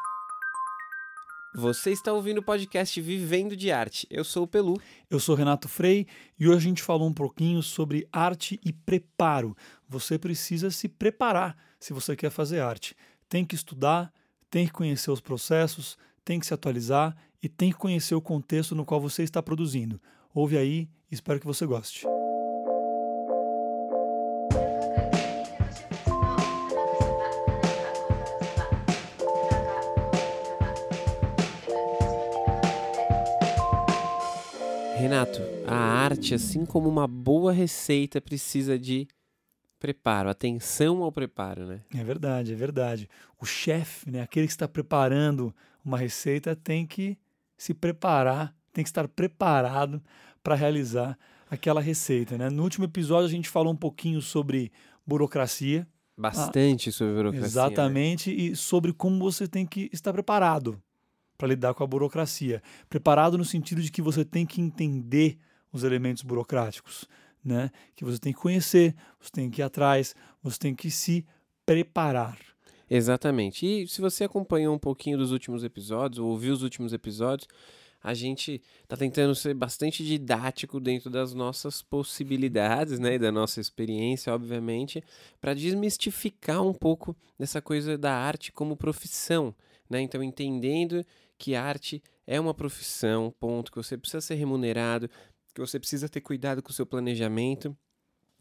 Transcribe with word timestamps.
Você 1.55 1.91
está 1.91 2.13
ouvindo 2.13 2.39
o 2.39 2.43
podcast 2.43 3.01
Vivendo 3.01 3.57
de 3.57 3.73
Arte. 3.73 4.07
Eu 4.11 4.25
sou 4.25 4.45
o 4.45 4.47
Pelu. 4.47 4.79
Eu 5.09 5.19
sou 5.19 5.35
Renato 5.35 5.69
Frei 5.69 6.07
e 6.39 6.47
hoje 6.47 6.59
a 6.59 6.69
gente 6.69 6.83
falou 6.83 7.09
um 7.09 7.13
pouquinho 7.13 7.63
sobre 7.63 8.07
arte 8.13 8.61
e 8.63 8.75
preparo. 8.75 9.57
Você 9.89 10.19
precisa 10.19 10.71
se 10.71 10.87
preparar 10.87 11.57
se 11.81 11.95
você 11.95 12.15
quer 12.15 12.31
fazer 12.31 12.61
arte. 12.61 12.95
Tem 13.27 13.43
que 13.43 13.55
estudar, 13.55 14.13
tem 14.51 14.67
que 14.67 14.73
conhecer 14.73 15.11
os 15.11 15.21
processos, 15.21 15.97
tem 16.23 16.39
que 16.39 16.47
se 16.47 16.53
atualizar 16.53 17.17
e 17.43 17.49
tem 17.49 17.73
que 17.73 17.79
conhecer 17.79 18.15
o 18.15 18.21
contexto 18.21 18.75
no 18.75 18.85
qual 18.85 19.01
você 19.01 19.23
está 19.23 19.43
produzindo. 19.43 19.99
Ouve 20.35 20.59
aí, 20.59 20.91
espero 21.11 21.41
que 21.41 21.47
você 21.47 21.65
goste. 21.65 22.07
Renato, 35.23 35.41
a 35.67 35.75
arte, 35.75 36.35
assim 36.35 36.65
como 36.67 36.89
uma 36.89 37.07
boa 37.07 37.53
receita, 37.53 38.21
precisa 38.21 38.77
de 38.77 39.07
preparo, 39.79 40.29
atenção 40.29 41.03
ao 41.03 41.13
preparo, 41.13 41.67
né? 41.67 41.81
É 41.95 42.03
verdade, 42.03 42.53
é 42.53 42.57
verdade. 42.57 43.09
O 43.41 43.47
chefe, 43.47 44.11
né, 44.11 44.23
aquele 44.23 44.47
que 44.47 44.53
está 44.53 44.67
preparando 44.67 45.55
uma 45.85 45.97
receita, 45.97 46.57
tem 46.57 46.87
que 46.87 47.17
se 47.57 47.73
preparar, 47.73 48.55
tem 48.73 48.83
que 48.83 48.89
estar 48.89 49.07
preparado 49.07 50.03
para 50.43 50.57
realizar 50.57 51.17
aquela 51.49 51.81
receita. 51.81 52.37
Né? 52.37 52.51
No 52.51 52.65
último 52.65 52.85
episódio, 52.85 53.27
a 53.27 53.31
gente 53.31 53.49
falou 53.49 53.73
um 53.73 53.77
pouquinho 53.77 54.21
sobre 54.21 54.73
burocracia. 55.07 55.87
Bastante 56.17 56.89
ah, 56.89 56.93
sobre 56.93 57.15
burocracia. 57.15 57.41
Né? 57.41 57.47
Exatamente, 57.47 58.31
né? 58.31 58.37
e 58.37 58.57
sobre 58.57 58.93
como 58.93 59.19
você 59.19 59.47
tem 59.47 59.67
que 59.67 59.89
estar 59.93 60.13
preparado 60.13 60.83
para 61.43 61.49
lidar 61.49 61.75
com 61.75 61.83
a 61.83 61.87
burocracia. 61.89 62.63
Preparado 62.89 63.37
no 63.37 63.45
sentido 63.45 63.83
de 63.83 63.91
que 63.91 64.01
você 64.01 64.25
tem 64.25 64.47
que 64.47 64.61
entender 64.61 65.37
os 65.73 65.83
elementos 65.83 66.23
burocráticos, 66.23 67.09
né? 67.45 67.69
Que 67.97 68.05
você 68.05 68.17
tem 68.17 68.33
que 68.33 68.39
conhecer, 68.39 68.95
você 69.21 69.29
tem 69.33 69.51
que 69.51 69.61
ir 69.61 69.65
atrás, 69.65 70.15
você 70.41 70.57
tem 70.57 70.73
que 70.73 70.89
se 70.89 71.27
preparar. 71.67 72.39
Exatamente. 72.89 73.67
E 73.67 73.89
se 73.89 74.01
você 74.01 74.23
acompanhou 74.23 74.73
um 74.73 74.79
pouquinho 74.79 75.19
dos 75.19 75.33
últimos 75.33 75.65
episódios, 75.65 76.21
ou 76.21 76.31
ouviu 76.31 76.55
os 76.55 76.63
últimos 76.63 76.93
episódios, 76.93 77.49
a 78.03 78.15
gente 78.15 78.61
está 78.83 78.97
tentando 78.97 79.35
ser 79.35 79.55
bastante 79.55 80.05
didático 80.05 80.81
dentro 80.81 81.09
das 81.09 81.33
nossas 81.33 81.83
possibilidades, 81.83 82.99
né, 82.99 83.15
e 83.15 83.19
da 83.19 83.31
nossa 83.31 83.61
experiência, 83.61 84.35
obviamente, 84.35 85.03
para 85.41 85.55
desmistificar 85.55 86.63
um 86.63 86.75
pouco 86.75 87.17
dessa 87.39 87.63
coisa 87.63 87.97
da 87.97 88.15
arte 88.15 88.51
como 88.51 88.77
profissão, 88.77 89.55
né? 89.89 90.01
Então 90.01 90.23
entendendo 90.23 91.05
que 91.39 91.55
arte 91.55 92.03
é 92.27 92.41
uma 92.41 92.55
profissão, 92.55 93.35
ponto, 93.39 93.71
que 93.71 93.77
você 93.77 93.97
precisa 93.97 94.21
ser 94.21 94.35
remunerado, 94.35 95.09
que 95.55 95.61
você 95.61 95.79
precisa 95.79 96.09
ter 96.09 96.21
cuidado 96.21 96.63
com 96.63 96.71
o 96.71 96.75
seu 96.75 96.87
planejamento, 96.87 97.77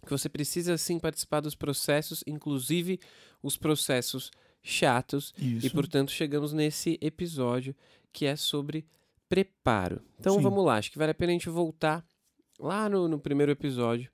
que 0.05 0.11
você 0.11 0.29
precisa 0.29 0.77
sim 0.77 0.99
participar 0.99 1.41
dos 1.41 1.55
processos, 1.55 2.23
inclusive 2.25 2.99
os 3.43 3.57
processos 3.57 4.31
chatos. 4.63 5.33
Isso. 5.37 5.67
E 5.67 5.69
portanto 5.69 6.11
chegamos 6.11 6.53
nesse 6.53 6.97
episódio 7.01 7.75
que 8.11 8.25
é 8.25 8.35
sobre 8.35 8.85
preparo. 9.31 10.01
Então 10.19 10.35
sim. 10.35 10.41
vamos 10.41 10.65
lá, 10.65 10.75
acho 10.75 10.91
que 10.91 10.97
vale 10.97 11.11
a 11.11 11.15
pena 11.15 11.31
a 11.31 11.33
gente 11.33 11.49
voltar 11.49 12.03
lá 12.59 12.89
no, 12.89 13.07
no 13.07 13.17
primeiro 13.17 13.49
episódio 13.49 14.11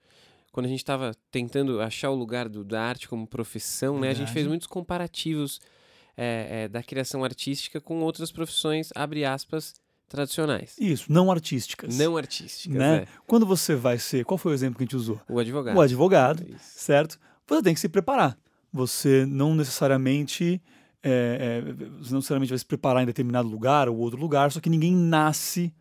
quando 0.52 0.68
a 0.68 0.70
gente 0.70 0.80
estava 0.80 1.12
tentando 1.32 1.82
achar 1.82 2.12
o 2.12 2.16
lugar 2.16 2.48
do, 2.48 2.64
da 2.64 2.84
arte 2.84 3.08
como 3.08 3.26
profissão, 3.26 4.00
né? 4.00 4.10
A 4.10 4.14
gente 4.14 4.32
fez 4.32 4.46
muitos 4.46 4.68
comparativos 4.68 5.60
é, 6.16 6.64
é, 6.64 6.68
da 6.68 6.84
criação 6.84 7.24
artística 7.24 7.82
com 7.82 8.02
outras 8.02 8.32
profissões, 8.32 8.90
abre 8.96 9.26
aspas, 9.26 9.76
tradicionais. 10.08 10.76
Isso, 10.80 11.12
não 11.12 11.32
artísticas. 11.32 11.98
Não 11.98 12.16
artísticas, 12.16 12.78
né? 12.78 12.98
É. 12.98 13.08
Quando 13.26 13.46
você 13.46 13.76
vai 13.76 13.98
ser, 13.98 14.24
qual 14.24 14.38
foi 14.38 14.52
o 14.52 14.56
exemplo 14.56 14.78
que 14.78 14.84
a 14.84 14.86
gente 14.86 14.96
usou? 14.96 15.20
O 15.28 15.40
advogado. 15.40 15.78
O 15.78 15.82
advogado, 15.82 16.44
Isso. 16.48 16.60
certo? 16.64 17.20
Você 17.48 17.62
tem 17.64 17.74
que 17.74 17.80
se 17.80 17.90
preparar. 17.90 18.38
Você 18.72 19.26
não 19.26 19.56
necessariamente 19.56 20.62
é, 21.10 21.60
é, 21.60 21.62
você 22.00 22.12
não 22.12 22.18
necessariamente 22.18 22.50
vai 22.50 22.60
se 22.60 22.66
preparar 22.66 23.02
em 23.02 23.06
determinado 23.06 23.48
lugar 23.48 23.88
ou 23.88 23.98
outro 23.98 24.20
lugar, 24.20 24.52
só 24.52 24.60
que 24.60 24.70
ninguém 24.70 24.94
nasce 24.94 25.74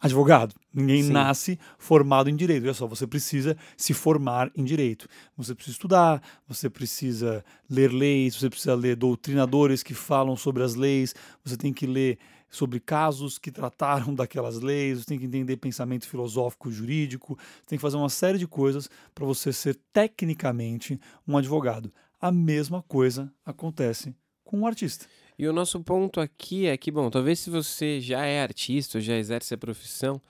advogado. 0.00 0.54
Ninguém 0.74 1.04
Sim. 1.04 1.12
nasce 1.12 1.58
formado 1.78 2.28
em 2.28 2.34
direito. 2.34 2.64
Olha 2.64 2.74
só, 2.74 2.88
você 2.88 3.06
precisa 3.06 3.56
se 3.76 3.94
formar 3.94 4.50
em 4.56 4.64
direito. 4.64 5.06
Você 5.36 5.54
precisa 5.54 5.76
estudar, 5.76 6.20
você 6.48 6.68
precisa 6.68 7.44
ler 7.70 7.92
leis, 7.92 8.34
você 8.34 8.50
precisa 8.50 8.74
ler 8.74 8.96
doutrinadores 8.96 9.82
que 9.82 9.94
falam 9.94 10.34
sobre 10.34 10.64
as 10.64 10.74
leis, 10.74 11.14
você 11.44 11.56
tem 11.56 11.72
que 11.72 11.86
ler 11.86 12.18
sobre 12.50 12.80
casos 12.80 13.38
que 13.38 13.52
trataram 13.52 14.12
daquelas 14.14 14.60
leis, 14.60 14.98
você 14.98 15.06
tem 15.06 15.18
que 15.18 15.26
entender 15.26 15.56
pensamento 15.56 16.08
filosófico 16.08 16.72
jurídico, 16.72 17.38
você 17.38 17.68
tem 17.68 17.78
que 17.78 17.82
fazer 17.82 17.96
uma 17.96 18.10
série 18.10 18.38
de 18.38 18.46
coisas 18.46 18.90
para 19.14 19.24
você 19.24 19.52
ser 19.52 19.78
tecnicamente 19.92 21.00
um 21.26 21.36
advogado. 21.36 21.92
A 22.20 22.32
mesma 22.32 22.82
coisa 22.82 23.32
acontece 23.44 24.14
com 24.52 24.58
um 24.58 24.66
artista. 24.66 25.06
E 25.38 25.48
o 25.48 25.52
nosso 25.52 25.80
ponto 25.80 26.20
aqui 26.20 26.66
é 26.66 26.76
que, 26.76 26.90
bom, 26.90 27.08
talvez 27.08 27.40
se 27.40 27.48
você 27.48 28.00
já 28.00 28.26
é 28.26 28.42
artista, 28.42 29.00
já 29.00 29.16
exerce 29.16 29.54
a 29.54 29.58
profissão, 29.58 30.20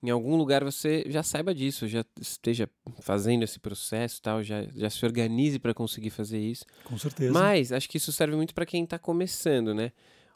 em 0.00 0.10
algum 0.10 0.36
lugar 0.36 0.62
você 0.62 1.04
já 1.08 1.24
saiba 1.24 1.52
disso, 1.52 1.88
já 1.88 2.04
esteja 2.20 2.70
fazendo 3.00 3.42
esse 3.42 3.58
processo, 3.58 4.22
tal, 4.22 4.44
já, 4.44 4.62
já 4.76 4.88
se 4.88 5.04
organize 5.04 5.58
para 5.58 5.74
conseguir 5.74 6.10
fazer 6.10 6.38
isso. 6.38 6.64
Com 6.84 6.96
certeza. 6.96 7.32
Mas 7.32 7.72
acho 7.72 7.88
que 7.88 7.96
isso 7.96 8.12
serve 8.12 8.36
muito 8.36 8.54
para 8.54 8.64
quem 8.64 8.84
está 8.84 8.96
começando, 8.96 9.74
né? 9.74 9.90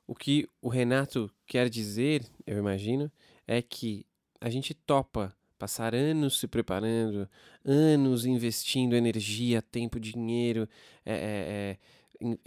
O 0.04 0.16
que 0.16 0.48
o 0.60 0.68
Renato 0.68 1.30
quer 1.46 1.68
dizer, 1.68 2.24
eu 2.44 2.58
imagino, 2.58 3.12
é 3.46 3.62
que 3.62 4.04
a 4.40 4.50
gente 4.50 4.74
topa 4.74 5.32
passar 5.58 5.94
anos 5.94 6.40
se 6.40 6.48
preparando, 6.48 7.28
anos 7.64 8.24
investindo 8.24 8.96
energia, 8.96 9.60
tempo, 9.60 10.00
dinheiro, 10.00 10.68
é, 11.04 11.12
é, 11.12 11.16
é 11.16 11.78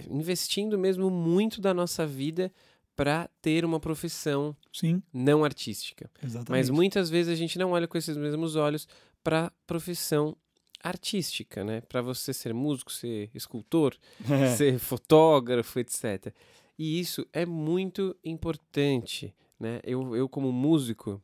investindo 0.10 0.78
mesmo 0.78 1.10
muito 1.10 1.62
da 1.62 1.74
nossa 1.74 2.06
vida 2.06 2.52
para 2.96 3.30
ter 3.42 3.66
uma 3.66 3.80
profissão 3.80 4.56
Sim. 4.72 5.02
não 5.14 5.44
artística. 5.44 6.10
Exatamente. 6.22 6.50
Mas 6.50 6.70
muitas 6.70 7.10
vezes 7.10 7.32
a 7.32 7.36
gente 7.36 7.58
não 7.58 7.72
olha 7.72 7.88
com 7.88 7.98
esses 7.98 8.16
mesmos 8.18 8.56
olhos 8.56 8.88
para 9.24 9.52
profissão 9.66 10.36
artística, 10.84 11.64
né? 11.64 11.82
Para 11.82 12.02
você 12.02 12.34
ser 12.34 12.54
músico, 12.54 12.92
ser 12.92 13.30
escultor, 13.34 13.96
é. 14.30 14.56
ser 14.56 14.80
fotógrafo, 14.80 15.80
etc. 15.80 16.34
E 16.78 17.00
isso 17.00 17.26
é 17.32 17.46
muito 17.46 18.16
importante, 18.24 19.34
né? 19.60 19.80
Eu, 19.84 20.16
eu 20.16 20.28
como 20.28 20.52
músico, 20.52 21.22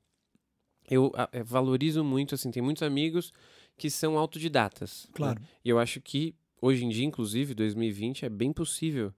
eu, 0.89 1.11
eu 1.33 1.43
valorizo 1.43 2.03
muito, 2.03 2.35
assim, 2.35 2.51
tem 2.51 2.61
muitos 2.61 2.83
amigos 2.83 3.33
que 3.77 3.89
são 3.89 4.17
autodidatas. 4.17 5.05
Né? 5.09 5.13
Claro. 5.15 5.39
Né? 5.39 5.47
E 5.63 5.69
eu 5.69 5.79
acho 5.79 6.01
que 6.01 6.35
Hoje 6.61 6.85
em 6.85 6.89
dia, 6.89 7.05
inclusive, 7.05 7.53
2020, 7.53 8.25
é 8.25 8.29
bem 8.29 8.51
possível 8.51 9.13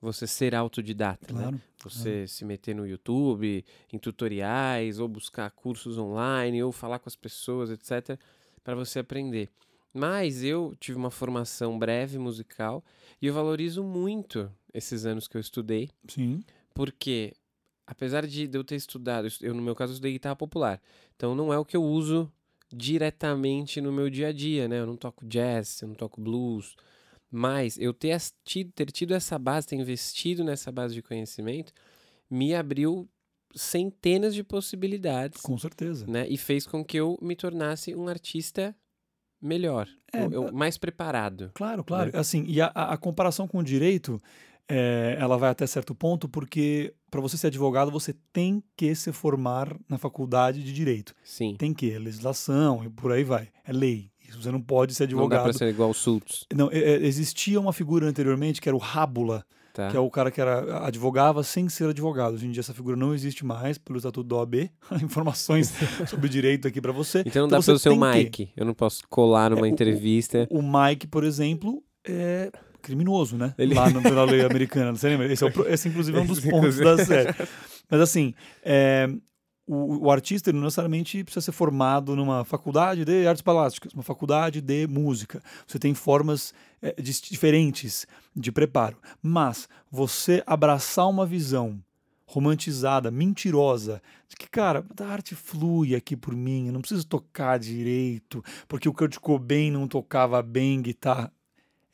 você 0.00 0.26
ser 0.26 0.54
autodidata, 0.54 1.32
né? 1.32 1.40
claro, 1.40 1.56
né? 1.56 1.62
Você 1.84 2.10
claro. 2.10 2.28
se 2.28 2.44
meter 2.44 2.74
no 2.74 2.86
YouTube, 2.86 3.64
em 3.92 3.98
tutoriais, 3.98 4.98
ou 4.98 5.06
buscar 5.06 5.50
cursos 5.50 5.98
online, 5.98 6.62
ou 6.62 6.72
falar 6.72 6.98
com 6.98 7.08
as 7.08 7.16
pessoas, 7.16 7.70
etc, 7.70 8.18
para 8.64 8.74
você 8.74 8.98
aprender. 8.98 9.50
Mas 9.92 10.42
eu 10.42 10.74
tive 10.78 10.96
uma 10.96 11.10
formação 11.10 11.78
breve 11.78 12.18
musical 12.18 12.84
e 13.20 13.26
eu 13.26 13.34
valorizo 13.34 13.82
muito 13.82 14.50
esses 14.72 15.04
anos 15.04 15.26
que 15.26 15.36
eu 15.36 15.40
estudei. 15.40 15.90
Sim. 16.08 16.42
Porque 16.72 17.34
apesar 17.86 18.26
de 18.26 18.48
eu 18.52 18.62
ter 18.62 18.76
estudado, 18.76 19.28
eu 19.40 19.52
no 19.52 19.60
meu 19.60 19.74
caso 19.74 19.92
estudei 19.92 20.12
guitarra 20.12 20.36
popular. 20.36 20.80
Então 21.16 21.34
não 21.34 21.52
é 21.52 21.58
o 21.58 21.64
que 21.64 21.76
eu 21.76 21.82
uso 21.82 22.32
diretamente 22.72 23.80
no 23.80 23.92
meu 23.92 24.08
dia 24.08 24.28
a 24.28 24.32
dia, 24.32 24.68
né? 24.68 24.80
Eu 24.80 24.86
não 24.86 24.96
toco 24.96 25.26
jazz, 25.26 25.82
eu 25.82 25.88
não 25.88 25.94
toco 25.94 26.20
blues, 26.20 26.76
mas 27.30 27.78
eu 27.78 27.92
ter 27.92 28.20
tido, 28.44 28.72
ter 28.72 28.90
tido 28.90 29.14
essa 29.14 29.38
base, 29.38 29.66
ter 29.66 29.76
investido 29.76 30.42
nessa 30.44 30.70
base 30.72 30.94
de 30.94 31.02
conhecimento, 31.02 31.72
me 32.28 32.54
abriu 32.54 33.08
centenas 33.54 34.34
de 34.34 34.44
possibilidades. 34.44 35.42
Com 35.42 35.58
certeza. 35.58 36.06
Né? 36.06 36.26
E 36.28 36.36
fez 36.36 36.66
com 36.66 36.84
que 36.84 36.96
eu 36.96 37.18
me 37.20 37.34
tornasse 37.34 37.94
um 37.94 38.08
artista 38.08 38.74
melhor, 39.40 39.88
é, 40.12 40.24
eu, 40.24 40.52
mais 40.52 40.76
preparado. 40.76 41.50
Claro, 41.54 41.82
claro. 41.82 42.12
Né? 42.12 42.18
Assim, 42.18 42.44
e 42.46 42.60
a, 42.60 42.66
a 42.66 42.96
comparação 42.96 43.48
com 43.48 43.58
o 43.58 43.64
direito, 43.64 44.20
é, 44.70 45.16
ela 45.18 45.36
vai 45.36 45.50
até 45.50 45.66
certo 45.66 45.94
ponto, 45.94 46.28
porque 46.28 46.94
para 47.10 47.20
você 47.20 47.36
ser 47.36 47.48
advogado, 47.48 47.90
você 47.90 48.14
tem 48.32 48.62
que 48.76 48.94
se 48.94 49.12
formar 49.12 49.76
na 49.88 49.98
faculdade 49.98 50.62
de 50.62 50.72
direito. 50.72 51.12
Sim. 51.24 51.56
Tem 51.58 51.74
que, 51.74 51.92
é 51.92 51.98
legislação 51.98 52.84
e 52.84 52.88
por 52.88 53.10
aí 53.10 53.24
vai. 53.24 53.48
É 53.66 53.72
lei. 53.72 54.10
Você 54.36 54.52
não 54.52 54.60
pode 54.60 54.94
ser 54.94 55.04
advogado. 55.04 55.38
Não 55.40 55.46
dá 55.46 55.50
pra 55.50 55.52
ser 55.52 55.68
igual 55.68 55.90
o 55.90 55.94
Sultz. 55.94 56.46
Não, 56.54 56.70
é, 56.70 56.78
é, 56.78 57.04
existia 57.04 57.60
uma 57.60 57.72
figura 57.72 58.06
anteriormente 58.06 58.60
que 58.60 58.68
era 58.68 58.76
o 58.76 58.78
Rábula, 58.78 59.44
tá. 59.74 59.90
que 59.90 59.96
é 59.96 60.00
o 60.00 60.08
cara 60.08 60.30
que 60.30 60.40
era 60.40 60.86
advogava 60.86 61.42
sem 61.42 61.68
ser 61.68 61.88
advogado. 61.88 62.34
Hoje 62.34 62.46
em 62.46 62.52
dia 62.52 62.60
essa 62.60 62.72
figura 62.72 62.96
não 62.96 63.12
existe 63.12 63.44
mais 63.44 63.76
pelo 63.76 63.98
estatuto 63.98 64.28
da 64.28 64.36
OAB. 64.36 64.70
Informações 65.02 65.74
sobre 66.06 66.28
direito 66.28 66.68
aqui 66.68 66.80
para 66.80 66.92
você. 66.92 67.24
Então 67.26 67.42
não 67.42 67.48
então, 67.48 67.58
dá 67.58 67.64
para 67.64 67.76
ser 67.76 67.88
o 67.88 68.00
Mike. 68.00 68.46
Que... 68.46 68.52
Eu 68.56 68.64
não 68.64 68.74
posso 68.74 69.02
colar 69.08 69.50
numa 69.50 69.66
é, 69.66 69.70
entrevista. 69.70 70.46
O, 70.48 70.60
o 70.60 70.62
Mike, 70.62 71.08
por 71.08 71.24
exemplo, 71.24 71.82
é 72.06 72.52
criminoso, 72.80 73.36
né? 73.36 73.54
Ele- 73.58 73.74
Lá 73.74 73.88
no, 73.90 74.02
pela 74.02 74.24
lei 74.24 74.44
americana, 74.44 74.92
você 74.92 75.08
lembra? 75.08 75.32
Esse, 75.32 75.44
é 75.44 75.46
o 75.46 75.68
esse, 75.68 75.88
inclusive, 75.88 76.18
é 76.18 76.20
um 76.20 76.26
dos 76.26 76.40
pontos 76.40 76.78
inclusive. 76.78 76.84
da 76.84 77.04
série. 77.04 77.34
Mas 77.90 78.00
assim, 78.00 78.34
é, 78.62 79.08
o, 79.66 80.06
o 80.06 80.10
artista 80.10 80.50
ele 80.50 80.58
não 80.58 80.64
necessariamente 80.64 81.22
precisa 81.24 81.44
ser 81.44 81.52
formado 81.52 82.16
numa 82.16 82.44
faculdade 82.44 83.04
de 83.04 83.26
artes 83.26 83.42
plásticas, 83.42 83.92
uma 83.92 84.02
faculdade 84.02 84.60
de 84.60 84.86
música. 84.86 85.42
Você 85.66 85.78
tem 85.78 85.94
formas 85.94 86.52
é, 86.82 86.94
dis- 87.00 87.20
diferentes 87.20 88.06
de 88.34 88.50
preparo. 88.50 88.96
Mas 89.22 89.68
você 89.90 90.42
abraçar 90.46 91.08
uma 91.08 91.26
visão 91.26 91.78
romantizada, 92.26 93.10
mentirosa, 93.10 94.00
de 94.28 94.36
que, 94.36 94.48
cara, 94.48 94.84
a 95.00 95.04
arte 95.04 95.34
flui 95.34 95.96
aqui 95.96 96.16
por 96.16 96.32
mim, 96.32 96.68
eu 96.68 96.72
não 96.72 96.80
preciso 96.80 97.04
tocar 97.04 97.58
direito, 97.58 98.40
porque 98.68 98.88
o 98.88 98.92
Kurt 98.94 99.16
Cobain 99.18 99.72
não 99.72 99.88
tocava 99.88 100.40
bem 100.40 100.80
guitarra. 100.80 101.32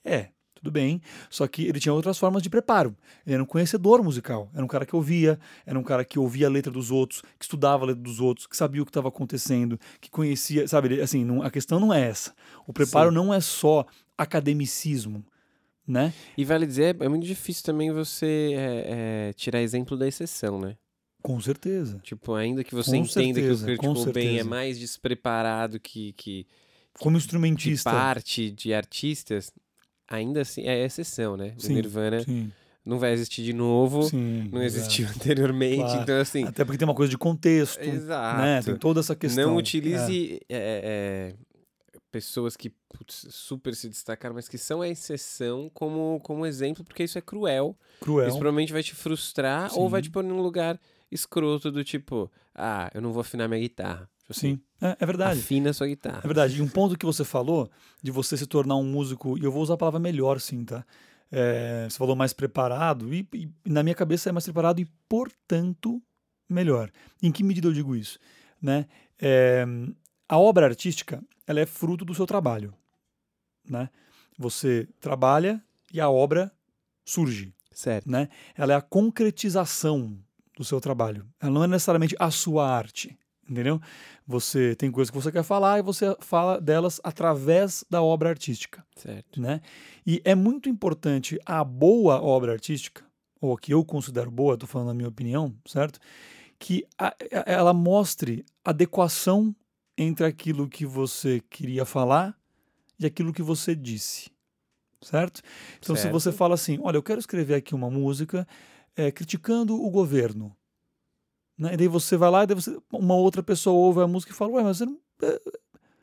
É, 0.04 0.28
tudo 0.56 0.70
bem, 0.70 1.00
só 1.30 1.46
que 1.46 1.66
ele 1.66 1.78
tinha 1.78 1.92
outras 1.92 2.18
formas 2.18 2.42
de 2.42 2.50
preparo. 2.50 2.96
Ele 3.24 3.34
era 3.34 3.42
um 3.42 3.46
conhecedor 3.46 4.02
musical, 4.02 4.50
era 4.54 4.64
um 4.64 4.68
cara 4.68 4.84
que 4.84 4.96
ouvia, 4.96 5.38
era 5.64 5.78
um 5.78 5.82
cara 5.84 6.04
que 6.04 6.18
ouvia 6.18 6.46
a 6.48 6.50
letra 6.50 6.72
dos 6.72 6.90
outros, 6.90 7.20
que 7.38 7.44
estudava 7.44 7.84
a 7.84 7.86
letra 7.88 8.02
dos 8.02 8.18
outros, 8.20 8.46
que 8.46 8.56
sabia 8.56 8.82
o 8.82 8.84
que 8.84 8.90
estava 8.90 9.08
acontecendo, 9.08 9.78
que 10.00 10.10
conhecia, 10.10 10.66
sabe, 10.66 10.88
ele- 10.88 11.00
assim, 11.02 11.24
não- 11.24 11.42
a 11.42 11.50
questão 11.50 11.78
não 11.78 11.92
é 11.94 12.00
essa. 12.08 12.34
O 12.66 12.72
preparo 12.72 13.10
Sim. 13.10 13.14
não 13.14 13.32
é 13.32 13.40
só 13.40 13.86
academicismo, 14.36 15.24
né? 15.86 16.12
E 16.36 16.44
vale 16.44 16.66
dizer, 16.66 16.96
é 17.00 17.08
muito 17.08 17.26
difícil 17.26 17.62
também 17.64 17.92
você 17.92 18.52
é, 18.56 19.28
é, 19.28 19.32
tirar 19.34 19.60
exemplo 19.62 19.96
da 19.96 20.06
exceção, 20.06 20.60
né? 20.60 20.76
Com 21.22 21.40
certeza. 21.40 21.98
Tipo, 22.02 22.34
ainda 22.34 22.62
que 22.62 22.74
você 22.74 22.90
Com 22.92 22.96
entenda 22.98 23.40
certeza, 23.40 23.66
que 23.66 23.72
o 23.72 23.76
Kurt 23.78 23.94
Cobain 24.06 24.24
é 24.26 24.28
certeza. 24.30 24.48
mais 24.48 24.78
despreparado 24.78 25.80
que, 25.80 26.12
que, 26.12 26.46
Como 27.00 27.16
que 27.16 27.24
instrumentista. 27.24 27.90
parte 27.90 28.50
de 28.50 28.72
artistas, 28.72 29.50
ainda 30.08 30.42
assim 30.42 30.62
é 30.62 30.84
exceção, 30.84 31.36
né? 31.36 31.54
Sim, 31.58 31.72
o 31.72 31.74
Nirvana 31.76 32.20
Sim, 32.20 32.52
não 32.84 32.98
vai 32.98 33.12
existir 33.12 33.42
de 33.42 33.52
novo, 33.52 34.04
sim. 34.04 34.48
não 34.52 34.62
existiu 34.62 35.06
anteriormente, 35.14 35.76
Claro. 35.82 36.02
então 36.02 36.20
assim... 36.20 36.44
Até 36.44 36.64
porque 36.64 36.78
tem 36.78 36.86
uma 36.86 36.94
coisa 36.94 37.10
de 37.10 37.18
contexto, 37.18 37.80
Exato. 37.82 38.38
né? 38.40 38.62
Tem 38.62 38.76
toda 38.76 39.00
essa 39.00 39.14
questão. 39.16 39.48
Não 39.50 39.54
É. 39.56 39.58
utilize 39.58 40.40
é, 40.48 41.32
é, 41.32 41.34
pessoas 42.12 42.56
que 42.56 42.70
putz, 42.88 43.26
super 43.30 43.74
se 43.74 43.88
destacaram, 43.88 44.34
mas 44.34 44.48
que 44.48 44.56
são 44.56 44.80
a 44.80 44.88
exceção 44.88 45.70
como, 45.74 46.20
como 46.22 46.46
exemplo, 46.46 46.84
porque 46.84 47.02
isso 47.04 47.18
é 47.18 47.20
cruel. 47.20 47.76
cruel. 48.00 48.28
Isso 48.28 48.38
provavelmente 48.38 48.72
vai 48.72 48.82
te 48.82 48.94
frustrar 48.94 49.70
ou 49.76 49.88
vai 49.88 50.00
Sim. 50.00 50.04
te 50.08 50.10
pôr 50.12 50.22
num 50.24 50.40
lugar 50.40 50.80
escroto 51.10 51.70
do 51.70 51.84
tipo, 51.84 52.30
ah, 52.54 52.90
eu 52.94 53.00
não 53.00 53.12
vou 53.12 53.20
afinar 53.20 53.48
minha 53.48 53.60
guitarra. 53.60 54.08
Tipo 54.26 54.32
assim, 54.32 54.56
Sim, 54.56 54.60
é, 54.80 54.96
é 54.98 55.06
verdade. 55.06 55.38
Afina 55.38 55.72
sua 55.72 55.86
É 55.86 55.90
guitarra. 55.90 56.20
verdade. 56.20 56.58
E 56.58 56.62
um 56.62 56.68
ponto 56.68 56.98
que 56.98 57.06
você 57.06 57.24
falou 57.24 57.70
de 58.02 58.10
você 58.10 58.36
se 58.36 58.44
tornar 58.46 58.74
um 58.74 58.82
músico, 58.84 59.38
e 59.38 59.44
eu 59.44 59.52
vou 59.52 59.62
usar 59.62 59.74
a 59.74 59.76
palavra 59.76 60.00
melhor, 60.00 60.40
sim, 60.40 60.64
tá? 60.64 60.84
É, 61.30 61.86
você 61.88 61.96
falou 61.96 62.16
mais 62.16 62.32
preparado, 62.32 63.14
e, 63.14 63.28
e 63.32 63.48
na 63.64 63.82
minha 63.84 63.94
cabeça 63.94 64.28
é 64.28 64.32
mais 64.32 64.44
preparado 64.44 64.80
e, 64.80 64.88
portanto, 65.08 66.02
melhor. 66.48 66.90
Em 67.22 67.30
que 67.30 67.44
medida 67.44 67.68
eu 67.68 67.72
digo 67.72 67.94
isso? 67.94 68.18
Né? 68.60 68.86
É, 69.20 69.64
a 70.28 70.38
obra 70.38 70.66
artística 70.66 71.22
ela 71.46 71.60
é 71.60 71.66
fruto 71.66 72.04
do 72.04 72.14
seu 72.14 72.26
trabalho. 72.26 72.74
Né? 73.68 73.88
Você 74.36 74.88
trabalha 75.00 75.62
e 75.92 76.00
a 76.00 76.10
obra 76.10 76.52
surge. 77.04 77.54
Certo. 77.72 78.10
né? 78.10 78.28
Ela 78.56 78.72
é 78.72 78.76
a 78.76 78.80
concretização 78.80 80.18
do 80.56 80.64
seu 80.64 80.80
trabalho. 80.80 81.26
Ela 81.38 81.52
não 81.52 81.62
é 81.62 81.66
necessariamente 81.66 82.16
a 82.18 82.30
sua 82.30 82.66
arte, 82.68 83.16
entendeu? 83.48 83.80
Você 84.26 84.74
tem 84.74 84.90
coisas 84.90 85.10
que 85.10 85.16
você 85.16 85.30
quer 85.32 85.42
falar 85.42 85.78
e 85.78 85.82
você 85.82 86.16
fala 86.20 86.60
delas 86.60 87.00
através 87.04 87.84
da 87.88 88.02
obra 88.02 88.28
artística, 88.30 88.84
Certo. 88.96 89.40
né? 89.40 89.60
E 90.06 90.20
é 90.24 90.34
muito 90.34 90.68
importante 90.68 91.38
a 91.46 91.62
boa 91.64 92.20
obra 92.22 92.52
artística, 92.52 93.04
ou 93.40 93.54
a 93.54 93.58
que 93.58 93.72
eu 93.72 93.84
considero 93.84 94.30
boa, 94.30 94.54
estou 94.54 94.68
falando 94.68 94.88
na 94.88 94.94
minha 94.94 95.08
opinião, 95.08 95.54
certo? 95.66 95.98
Que 96.58 96.86
a- 96.98 97.08
a- 97.08 97.44
ela 97.46 97.72
mostre 97.74 98.44
adequação 98.64 99.54
entre 99.96 100.26
aquilo 100.26 100.68
que 100.68 100.84
você 100.84 101.40
queria 101.50 101.84
falar 101.84 102.36
e 102.98 103.06
aquilo 103.06 103.32
que 103.32 103.42
você 103.42 103.74
disse, 103.74 104.30
certo? 105.02 105.40
Então, 105.78 105.94
se 105.94 106.02
Certo. 106.02 106.12
você 106.12 106.32
fala 106.32 106.54
assim, 106.54 106.78
olha, 106.82 106.96
eu 106.96 107.02
quero 107.02 107.20
escrever 107.20 107.54
aqui 107.54 107.74
uma 107.74 107.90
música 107.90 108.46
eh, 108.96 109.10
criticando 109.12 109.74
o 109.80 109.90
governo, 109.90 110.56
né? 111.58 111.74
E 111.74 111.76
daí 111.76 111.88
você 111.88 112.16
vai 112.16 112.30
lá 112.30 112.44
e 112.44 112.46
daí 112.46 112.54
você- 112.54 112.78
uma 112.92 113.14
outra 113.14 113.42
pessoa 113.42 113.74
ouve 113.76 114.00
a 114.00 114.06
música 114.06 114.32
e 114.32 114.34
fala, 114.34 114.52
ué, 114.52 114.62
mas 114.62 114.78
você 114.78 114.86
não, 114.86 114.98
eh, 115.22 115.40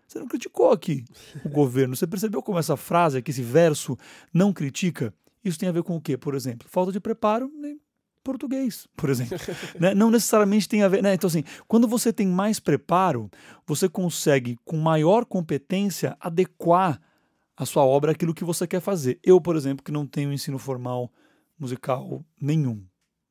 você 0.07 0.19
não 0.19 0.27
criticou 0.27 0.71
aqui 0.71 1.05
o 1.45 1.49
governo. 1.49 1.95
Você 1.95 2.07
percebeu 2.07 2.41
como 2.41 2.59
essa 2.59 2.75
frase 2.77 3.17
aqui, 3.17 3.31
esse 3.31 3.41
verso, 3.41 3.97
não 4.33 4.53
critica? 4.53 5.13
Isso 5.43 5.59
tem 5.59 5.69
a 5.69 5.71
ver 5.71 5.83
com 5.83 5.95
o 5.95 6.01
quê, 6.01 6.17
por 6.17 6.35
exemplo? 6.35 6.67
Falta 6.69 6.91
de 6.91 6.99
preparo 6.99 7.51
em 7.63 7.79
português, 8.23 8.87
por 8.95 9.09
exemplo. 9.09 9.37
né? 9.79 9.93
Não 9.93 10.09
necessariamente 10.09 10.69
tem 10.69 10.81
a 10.83 10.87
ver. 10.87 11.03
Né? 11.03 11.13
Então, 11.13 11.27
assim, 11.27 11.43
quando 11.67 11.87
você 11.87 12.13
tem 12.13 12.27
mais 12.27 12.59
preparo, 12.59 13.29
você 13.67 13.89
consegue, 13.89 14.57
com 14.63 14.77
maior 14.77 15.25
competência, 15.25 16.15
adequar 16.19 17.01
a 17.55 17.65
sua 17.65 17.83
obra 17.83 18.13
àquilo 18.13 18.33
que 18.33 18.43
você 18.43 18.65
quer 18.65 18.79
fazer. 18.79 19.19
Eu, 19.23 19.39
por 19.41 19.55
exemplo, 19.55 19.83
que 19.83 19.91
não 19.91 20.07
tenho 20.07 20.31
ensino 20.33 20.57
formal 20.57 21.11
musical 21.59 22.25
nenhum, 22.41 22.83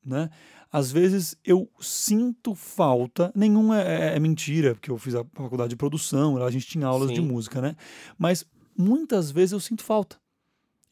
né? 0.05 0.29
Às 0.71 0.91
vezes 0.91 1.35
eu 1.45 1.69
sinto 1.79 2.55
falta, 2.55 3.31
nenhum 3.35 3.73
é, 3.73 4.13
é- 4.13 4.15
é 4.15 4.19
mentira, 4.19 4.73
porque 4.73 4.89
eu 4.89 4.97
fiz 4.97 5.13
a 5.15 5.23
faculdade 5.33 5.69
de 5.69 5.75
produção, 5.75 6.35
lá 6.35 6.45
a 6.45 6.51
gente 6.51 6.65
tinha 6.65 6.87
aulas 6.87 7.09
de 7.11 7.17
Sim. 7.21 7.27
música, 7.27 7.61
né? 7.61 7.75
Mas 8.17 8.45
muitas 8.77 9.29
vezes 9.29 9.51
eu 9.51 9.59
sinto 9.59 9.83
falta. 9.83 10.17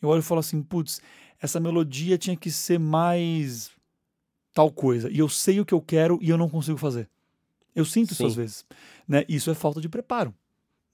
Eu 0.02 0.10
olho 0.10 0.20
e 0.20 0.24
falo 0.24 0.40
assim, 0.40 0.62
putz, 0.62 1.02
essa 1.40 1.60
melodia 1.60 2.18
tinha 2.18 2.36
que 2.36 2.52
ser 2.52 2.80
mais 2.80 3.72
tal 4.54 4.72
coisa. 4.72 5.10
E 5.10 5.18
eu 5.20 5.28
sei 5.30 5.60
o 5.60 5.66
que 5.66 5.74
eu 5.74 5.82
quero 5.82 6.20
e 6.22 6.30
eu 6.30 6.38
não 6.38 6.50
consigo 6.50 6.78
fazer. 6.78 7.10
Eu 7.76 7.86
sinto 7.86 8.12
isso 8.12 8.18
Sim. 8.24 8.28
às 8.28 8.36
vezes. 8.36 8.66
Né? 9.08 9.24
Isso 9.28 9.50
é 9.50 9.54
falta 9.56 9.82
de 9.82 9.90
preparo. 9.90 10.34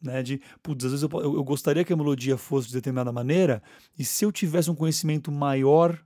Né? 0.01 0.21
De, 0.23 0.39
putz, 0.61 0.85
às 0.85 0.91
vezes 0.91 1.03
eu, 1.11 1.19
eu 1.21 1.43
gostaria 1.43 1.83
que 1.83 1.91
a 1.91 1.97
melodia 1.97 2.37
fosse 2.37 2.67
de 2.67 2.73
determinada 2.73 3.11
maneira, 3.11 3.61
e 3.97 4.05
se 4.05 4.23
eu 4.23 4.31
tivesse 4.31 4.69
um 4.71 4.75
conhecimento 4.75 5.31
maior 5.31 5.99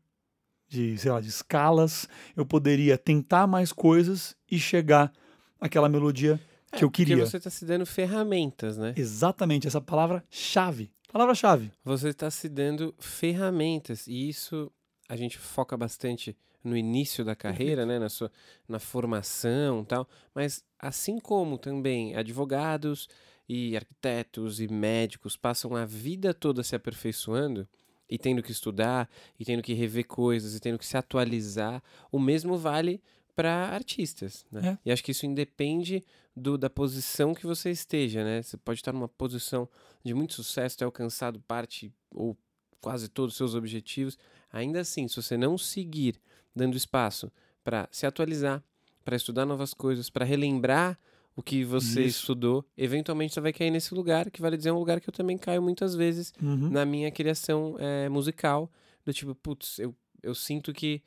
de, 0.72 0.98
sei 0.98 1.12
lá, 1.12 1.20
de 1.20 1.28
escalas, 1.28 2.08
eu 2.34 2.46
poderia 2.46 2.98
tentar 2.98 3.46
mais 3.46 3.74
coisas 3.74 4.38
e 4.50 4.58
chegar 4.58 5.12
àquela 5.60 5.90
melodia 5.90 6.40
que 6.72 6.82
É, 6.82 6.86
eu 6.86 6.90
queria. 6.90 7.18
Porque 7.18 7.30
você 7.30 7.38
está 7.38 7.50
se 7.50 7.66
dando 7.66 7.86
ferramentas, 7.86 8.78
né? 8.78 8.94
Exatamente, 8.96 9.68
essa 9.68 9.82
palavra-chave. 9.82 10.90
Palavra-chave. 11.12 11.74
Você 11.84 12.08
está 12.08 12.32
se 12.32 12.48
dando 12.48 12.96
ferramentas. 12.98 14.08
E 14.08 14.30
isso 14.30 14.72
a 15.10 15.18
gente 15.18 15.38
foca 15.38 15.76
bastante 15.76 16.38
no 16.64 16.78
início 16.78 17.26
da 17.26 17.36
carreira, 17.36 17.86
né? 17.86 18.00
Na, 18.00 18.08
sua, 18.08 18.32
na 18.66 18.80
formação 18.80 19.82
e 19.82 19.86
tal. 19.86 20.08
Mas 20.34 20.64
assim 20.80 21.20
como 21.20 21.58
também 21.58 22.16
advogados 22.16 23.10
e 23.50 23.76
arquitetos 23.76 24.62
e 24.62 24.70
médicos 24.70 25.36
passam 25.36 25.76
a 25.76 25.84
vida 25.84 26.34
toda 26.34 26.64
se 26.64 26.78
aperfeiçoando 26.78 27.68
e 28.12 28.18
tendo 28.18 28.44
que 28.44 28.52
estudar 28.52 29.10
e 29.40 29.46
tendo 29.46 29.64
que 29.64 29.74
rever 29.74 30.06
coisas 30.06 30.54
e 30.54 30.60
tendo 30.60 30.78
que 30.78 30.86
se 30.86 30.98
atualizar, 30.98 31.82
o 32.12 32.20
mesmo 32.20 32.58
vale 32.58 33.02
para 33.34 33.70
artistas, 33.70 34.46
né? 34.52 34.62
E 34.86 34.92
acho 34.92 35.02
que 35.02 35.12
isso 35.12 35.26
independe 35.26 36.04
do, 36.36 36.58
da 36.58 36.70
posição 36.70 37.34
que 37.34 37.48
você 37.48 37.72
esteja, 37.72 38.22
né? 38.22 38.42
Você 38.42 38.58
pode 38.58 38.82
estar 38.82 38.92
numa 38.92 39.08
posição 39.08 39.68
de 40.04 40.14
muito 40.14 40.34
sucesso, 40.34 40.78
ter 40.78 40.84
alcançado 40.84 41.40
parte 41.40 41.90
ou 42.14 42.38
quase 42.82 43.08
todos 43.08 43.34
os 43.34 43.38
seus 43.38 43.56
objetivos. 43.56 44.18
Ainda 44.52 44.82
assim, 44.82 45.08
se 45.08 45.16
você 45.16 45.38
não 45.38 45.58
seguir 45.58 46.20
dando 46.54 46.76
espaço 46.76 47.32
para 47.64 47.88
se 47.92 48.06
atualizar, 48.06 48.62
para 49.06 49.16
estudar 49.16 49.46
novas 49.46 49.74
coisas, 49.74 50.10
para 50.10 50.26
relembrar 50.26 51.00
o 51.36 51.42
que 51.42 51.64
você 51.64 52.02
Isso. 52.04 52.22
estudou, 52.22 52.66
eventualmente 52.78 53.34
você 53.34 53.42
vai 53.42 53.54
cair 53.54 53.72
nesse 53.72 53.94
lugar, 53.94 54.30
que 54.30 54.42
vale 54.42 54.58
dizer 54.58 54.70
é 54.70 54.74
um 54.74 54.80
lugar 54.80 55.00
que 55.00 55.10
eu 55.10 55.14
também 55.14 55.38
caio 55.38 55.62
muitas 55.62 55.96
vezes 55.96 56.34
Uhum. 56.42 56.70
na 56.70 56.86
minha 56.86 57.10
criação 57.12 57.76
eh, 57.80 58.10
musical, 58.10 58.70
do 59.06 59.14
tipo, 59.14 59.34
putz, 59.36 59.80
eu, 59.80 59.96
eu 60.22 60.36
sinto 60.36 60.74
que 60.74 61.02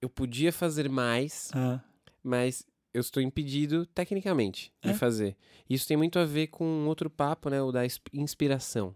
eu 0.00 0.10
podia 0.10 0.52
fazer 0.52 0.88
mais, 0.88 1.50
É. 1.54 1.80
mas 2.22 2.66
eu 2.92 3.00
estou 3.00 3.22
impedido 3.22 3.86
tecnicamente 3.86 4.72
de 4.82 4.90
É. 4.90 4.94
fazer. 4.94 5.36
Isso 5.70 5.86
tem 5.86 5.96
muito 5.96 6.18
a 6.18 6.24
ver 6.24 6.48
com 6.48 6.64
um 6.66 6.86
outro 6.88 7.08
papo, 7.08 7.48
né, 7.48 7.62
o 7.62 7.70
da 7.72 7.86
ins- 7.86 8.00
inspiração, 8.12 8.94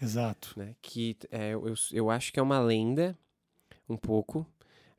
Exato. 0.00 0.52
né, 0.56 0.76
que 0.82 1.16
é, 1.30 1.54
eu, 1.54 1.64
eu 1.92 2.10
acho 2.10 2.32
que 2.32 2.38
é 2.38 2.42
uma 2.42 2.60
lenda, 2.60 3.18
um 3.88 3.96
pouco. 3.96 4.46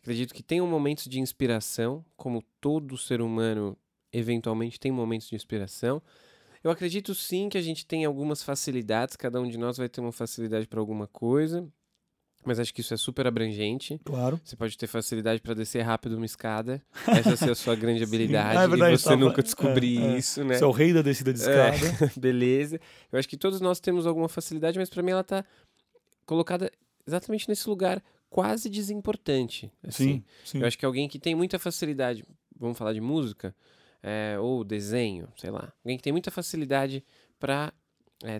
Acredito 0.01 0.33
que 0.33 0.43
tem 0.43 0.59
um 0.59 0.67
momentos 0.67 1.05
de 1.05 1.19
inspiração, 1.19 2.03
como 2.17 2.43
todo 2.59 2.97
ser 2.97 3.21
humano 3.21 3.77
eventualmente 4.13 4.79
tem 4.79 4.91
momentos 4.91 5.27
de 5.29 5.35
inspiração. 5.35 6.01
Eu 6.63 6.71
acredito 6.71 7.13
sim 7.13 7.49
que 7.49 7.57
a 7.57 7.61
gente 7.61 7.85
tem 7.85 8.05
algumas 8.05 8.41
facilidades, 8.43 9.15
cada 9.17 9.41
um 9.41 9.49
de 9.49 9.57
nós 9.57 9.75
vai 9.77 9.89
ter 9.89 9.99
uma 9.99 10.13
facilidade 10.13 10.65
para 10.67 10.79
alguma 10.79 11.07
coisa, 11.07 11.67
mas 12.45 12.57
acho 12.59 12.73
que 12.73 12.79
isso 12.81 12.93
é 12.93 12.97
super 12.97 13.27
abrangente. 13.27 13.99
Claro. 14.05 14.39
Você 14.43 14.55
pode 14.55 14.77
ter 14.77 14.87
facilidade 14.87 15.41
para 15.41 15.53
descer 15.53 15.81
rápido 15.81 16.15
uma 16.15 16.25
escada, 16.25 16.81
essa 17.07 17.35
ser 17.35 17.51
a 17.51 17.55
sua 17.55 17.75
grande 17.75 18.03
habilidade, 18.03 18.57
Ah, 18.57 18.63
é 18.63 18.67
verdade, 18.67 18.93
e 18.95 18.97
você 18.97 19.03
tava- 19.09 19.17
nunca 19.17 19.43
descobrir 19.43 19.97
é, 20.01 20.13
é. 20.13 20.17
isso, 20.17 20.43
né? 20.43 20.55
Você 20.57 20.63
é 20.63 20.67
o 20.67 20.71
rei 20.71 20.93
da 20.93 21.01
descida 21.01 21.33
de 21.33 21.41
É. 21.41 21.69
escada. 21.75 22.11
Beleza. 22.19 22.79
Eu 23.11 23.19
acho 23.19 23.27
que 23.27 23.35
todos 23.37 23.59
nós 23.59 23.79
temos 23.81 24.05
alguma 24.07 24.29
facilidade, 24.29 24.79
mas 24.79 24.89
para 24.89 25.03
mim 25.03 25.11
ela 25.11 25.23
tá 25.23 25.43
colocada 26.25 26.71
exatamente 27.05 27.47
nesse 27.49 27.67
lugar 27.67 28.01
quase 28.29 28.69
desimportante. 28.69 29.71
Assim. 29.85 30.03
Sim, 30.05 30.23
sim. 30.45 30.59
Eu 30.61 30.67
acho 30.67 30.77
que 30.77 30.85
alguém 30.85 31.07
que 31.09 31.19
tem 31.19 31.35
muita 31.35 31.59
facilidade, 31.59 32.23
vamos 32.57 32.77
falar 32.77 32.93
de 32.93 33.01
música, 33.01 33.53
é, 34.03 34.37
ou 34.39 34.63
desenho, 34.63 35.27
sei 35.37 35.49
lá. 35.49 35.73
Alguém 35.83 35.97
que 35.97 36.03
tem 36.03 36.13
muita 36.13 36.29
facilidade 36.29 37.03
para 37.39 37.73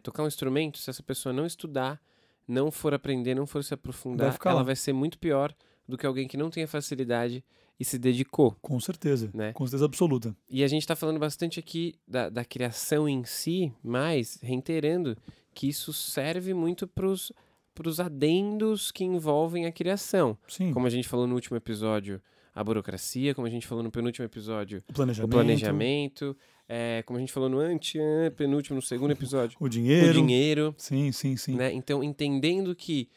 tocar 0.02 0.24
um 0.24 0.28
instrumento, 0.28 0.78
se 0.78 0.90
essa 0.90 1.04
pessoa 1.04 1.34
não 1.34 1.46
estudar, 1.46 2.02
não 2.48 2.72
for 2.72 2.94
aprender, 2.94 3.36
não 3.36 3.46
for 3.46 3.64
se 3.64 3.74
aprofundar, 3.74 4.38
ela 4.46 4.56
lá. 4.56 4.64
vai 4.64 4.76
ser 4.76 4.94
muito 4.94 5.18
pior 5.18 5.54
do 5.88 5.98
que 5.98 6.06
alguém 6.06 6.28
que 6.28 6.38
não 6.38 6.50
tenha 6.50 6.68
facilidade 6.68 7.44
e 7.80 7.84
se 7.84 7.98
dedicou. 7.98 8.56
Com 8.62 8.80
certeza. 8.80 9.30
Né? 9.34 9.52
Com 9.54 9.66
certeza 9.66 9.86
absoluta. 9.86 10.36
E 10.50 10.64
a 10.64 10.68
gente 10.68 10.84
está 10.84 10.96
falando 10.96 11.20
bastante 11.20 11.60
aqui 11.60 11.96
da, 12.08 12.30
da 12.30 12.46
criação 12.46 13.08
em 13.10 13.24
si, 13.26 13.74
mas 13.84 14.40
reiterando 14.42 15.18
que 15.54 15.68
isso 15.68 15.92
serve 15.92 16.54
muito 16.54 16.88
para 16.88 17.08
os 17.08 18.00
adendos 18.00 18.92
que 18.92 19.04
envolvem 19.04 19.66
a 19.66 19.72
criação. 19.72 20.38
Sim. 20.48 20.72
Como 20.72 20.88
a 20.88 20.90
gente 20.90 21.08
falou 21.08 21.28
no 21.28 21.36
último 21.36 21.58
episódio, 21.58 22.22
a 22.54 22.64
burocracia, 22.64 23.34
como 23.34 23.48
a 23.48 23.50
gente 23.50 23.66
falou 23.66 23.84
no 23.84 23.92
penúltimo 23.92 24.26
episódio, 24.26 24.84
o 24.88 24.94
planejamento. 24.94 25.28
o 25.28 25.32
planejamento, 25.32 26.38
é, 26.70 27.04
como 27.06 27.18
a 27.18 27.20
gente 27.20 27.34
falou 27.34 27.50
no 27.50 27.60
ante, 27.60 27.98
penúltimo, 28.38 28.76
no 28.76 28.82
segundo 28.82 29.12
episódio, 29.12 29.58
O 29.60 29.68
dinheiro. 29.68 30.10
o 30.10 30.14
dinheiro. 30.14 30.76
Sim, 30.78 31.12
sim, 31.12 31.36
sim. 31.36 31.56
Né? 31.56 31.74
Então, 31.74 32.04
entendendo 32.04 32.76
que 32.76 33.10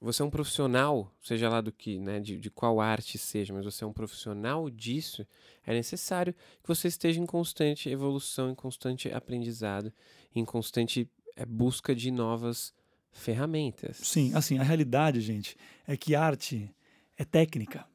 você 0.00 0.20
é 0.20 0.24
um 0.24 0.30
profissional, 0.30 1.12
seja 1.22 1.48
lá 1.48 1.60
do 1.60 1.70
que, 1.70 1.98
né, 2.00 2.18
de, 2.18 2.36
de 2.36 2.50
qual 2.50 2.80
arte 2.80 3.16
seja, 3.18 3.52
mas 3.54 3.64
você 3.64 3.84
é 3.84 3.86
um 3.86 3.92
profissional 3.92 4.68
disso, 4.68 5.24
é 5.64 5.72
necessário 5.72 6.32
que 6.32 6.66
você 6.66 6.88
esteja 6.88 7.20
em 7.20 7.26
constante 7.26 7.88
evolução, 7.88 8.50
em 8.50 8.54
constante 8.54 9.12
aprendizado, 9.12 9.92
em 10.34 10.44
constante 10.44 11.08
é, 11.36 11.46
busca 11.46 11.94
de 11.94 12.10
novas 12.10 12.74
ferramentas. 13.12 13.98
Sim, 13.98 14.32
assim, 14.34 14.58
a 14.58 14.62
realidade, 14.64 15.20
gente, 15.20 15.56
é 15.86 15.96
que 15.96 16.16
arte 16.16 16.68
é 17.16 17.24
técnica. 17.24 17.86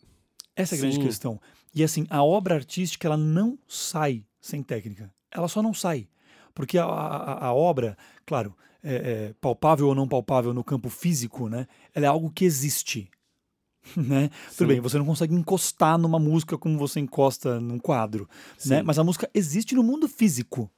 Essa 0.57 0.73
é 0.73 0.77
a 0.77 0.81
grande 0.81 0.95
Sim. 0.95 1.01
questão. 1.03 1.39
E 1.73 1.83
assim, 1.83 2.07
a 2.09 2.23
obra 2.23 2.55
artística, 2.55 3.07
ela 3.07 3.15
não 3.15 3.59
sai 3.67 4.25
sem 4.41 4.63
técnica. 4.63 5.13
Ela 5.31 5.47
só 5.47 5.61
não 5.61 5.73
sai. 5.73 6.07
Porque 6.55 6.79
a, 6.79 6.85
a, 6.85 7.45
a 7.45 7.53
obra, 7.53 7.95
claro, 8.25 8.55
é, 8.83 8.95
é 8.95 9.33
palpável 9.39 9.87
ou 9.87 9.93
não 9.93 10.07
palpável 10.07 10.53
no 10.55 10.63
campo 10.63 10.89
físico, 10.89 11.47
né? 11.47 11.67
Ela 11.93 12.07
é 12.07 12.09
algo 12.09 12.31
que 12.31 12.43
existe. 12.43 13.09
Né? 13.95 14.29
Sim. 14.49 14.57
Tudo 14.57 14.67
bem, 14.67 14.81
você 14.81 14.97
não 14.97 15.05
consegue 15.05 15.33
encostar 15.33 15.97
numa 15.97 16.19
música 16.19 16.57
como 16.57 16.77
você 16.77 16.99
encosta 16.99 17.57
num 17.57 17.79
quadro, 17.79 18.27
né? 18.65 18.81
Mas 18.81 18.99
a 18.99 19.03
música 19.03 19.29
existe 19.33 19.75
no 19.75 19.81
mundo 19.81 20.09
físico, 20.09 20.69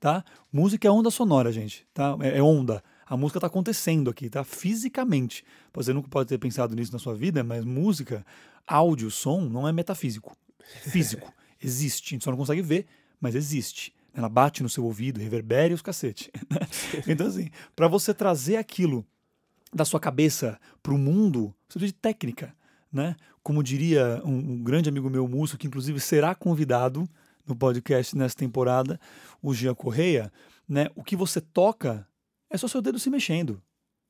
tá? 0.00 0.24
Música 0.50 0.88
é 0.88 0.90
onda 0.90 1.10
sonora, 1.10 1.52
gente, 1.52 1.86
tá? 1.92 2.16
É, 2.22 2.38
é 2.38 2.42
onda. 2.42 2.82
A 3.06 3.16
música 3.16 3.40
tá 3.40 3.46
acontecendo 3.46 4.10
aqui, 4.10 4.30
tá? 4.30 4.42
Fisicamente. 4.44 5.44
Você 5.72 5.92
nunca 5.92 6.08
pode 6.08 6.28
ter 6.28 6.38
pensado 6.38 6.74
nisso 6.74 6.92
na 6.92 6.98
sua 6.98 7.14
vida, 7.14 7.44
mas 7.44 7.64
música, 7.64 8.24
áudio, 8.66 9.10
som, 9.10 9.42
não 9.42 9.68
é 9.68 9.72
metafísico. 9.72 10.36
É 10.86 10.90
físico. 10.90 11.32
existe. 11.62 12.08
A 12.08 12.12
gente 12.14 12.24
só 12.24 12.30
não 12.30 12.38
consegue 12.38 12.62
ver, 12.62 12.86
mas 13.20 13.34
existe. 13.34 13.94
Ela 14.14 14.28
bate 14.28 14.62
no 14.62 14.68
seu 14.68 14.84
ouvido, 14.84 15.20
reverbera 15.20 15.72
e 15.72 15.74
os 15.74 15.82
cacete. 15.82 16.30
né? 16.48 16.60
então, 17.06 17.26
assim, 17.26 17.50
para 17.74 17.88
você 17.88 18.14
trazer 18.14 18.56
aquilo 18.56 19.04
da 19.72 19.84
sua 19.84 19.98
cabeça 19.98 20.58
para 20.82 20.94
o 20.94 20.98
mundo, 20.98 21.54
você 21.68 21.78
precisa 21.78 21.92
de 21.92 21.98
técnica, 21.98 22.54
né? 22.92 23.16
Como 23.42 23.62
diria 23.62 24.22
um, 24.24 24.36
um 24.36 24.62
grande 24.62 24.88
amigo 24.88 25.10
meu 25.10 25.26
músico, 25.26 25.58
que 25.58 25.66
inclusive 25.66 25.98
será 25.98 26.34
convidado 26.34 27.08
no 27.46 27.56
podcast 27.56 28.16
nessa 28.16 28.36
temporada, 28.36 28.98
o 29.42 29.52
Jean 29.52 29.74
Correia, 29.74 30.32
né? 30.68 30.88
O 30.94 31.02
que 31.02 31.16
você 31.16 31.40
toca 31.40 32.06
é 32.54 32.58
só 32.58 32.68
seu 32.68 32.80
dedo 32.80 32.98
se 32.98 33.10
mexendo, 33.10 33.60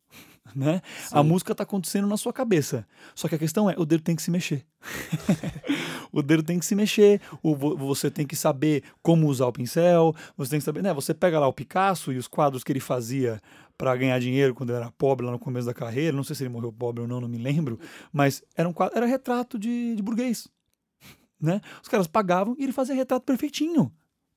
né? 0.54 0.82
A 1.10 1.22
música 1.22 1.52
está 1.52 1.62
acontecendo 1.64 2.06
na 2.06 2.16
sua 2.16 2.32
cabeça. 2.32 2.86
Só 3.14 3.26
que 3.26 3.34
a 3.34 3.38
questão 3.38 3.68
é, 3.70 3.74
o 3.78 3.84
dedo 3.86 4.02
tem 4.02 4.14
que 4.14 4.22
se 4.22 4.30
mexer. 4.30 4.64
o 6.12 6.22
dedo 6.22 6.42
tem 6.42 6.58
que 6.58 6.66
se 6.66 6.74
mexer, 6.74 7.20
o, 7.42 7.56
vo- 7.56 7.76
você 7.76 8.10
tem 8.10 8.26
que 8.26 8.36
saber 8.36 8.82
como 9.02 9.26
usar 9.28 9.46
o 9.46 9.52
pincel, 9.52 10.14
você 10.36 10.50
tem 10.50 10.58
que 10.60 10.64
saber, 10.64 10.82
né? 10.82 10.92
Você 10.92 11.14
pega 11.14 11.38
lá 11.40 11.48
o 11.48 11.52
Picasso 11.52 12.12
e 12.12 12.18
os 12.18 12.28
quadros 12.28 12.62
que 12.62 12.70
ele 12.72 12.80
fazia 12.80 13.40
para 13.76 13.96
ganhar 13.96 14.18
dinheiro 14.20 14.54
quando 14.54 14.70
ele 14.70 14.78
era 14.78 14.92
pobre 14.92 15.26
lá 15.26 15.32
no 15.32 15.38
começo 15.38 15.66
da 15.66 15.74
carreira, 15.74 16.16
não 16.16 16.22
sei 16.22 16.36
se 16.36 16.42
ele 16.44 16.50
morreu 16.50 16.72
pobre 16.72 17.00
ou 17.02 17.08
não, 17.08 17.20
não 17.20 17.28
me 17.28 17.38
lembro, 17.38 17.80
mas 18.12 18.42
era 18.54 18.68
um 18.68 18.72
quadro, 18.72 18.96
era 18.96 19.06
retrato 19.06 19.58
de, 19.58 19.96
de 19.96 20.02
burguês, 20.02 20.46
né? 21.40 21.60
Os 21.82 21.88
caras 21.88 22.06
pagavam 22.06 22.54
e 22.58 22.62
ele 22.62 22.72
fazia 22.72 22.94
retrato 22.94 23.24
perfeitinho. 23.24 23.90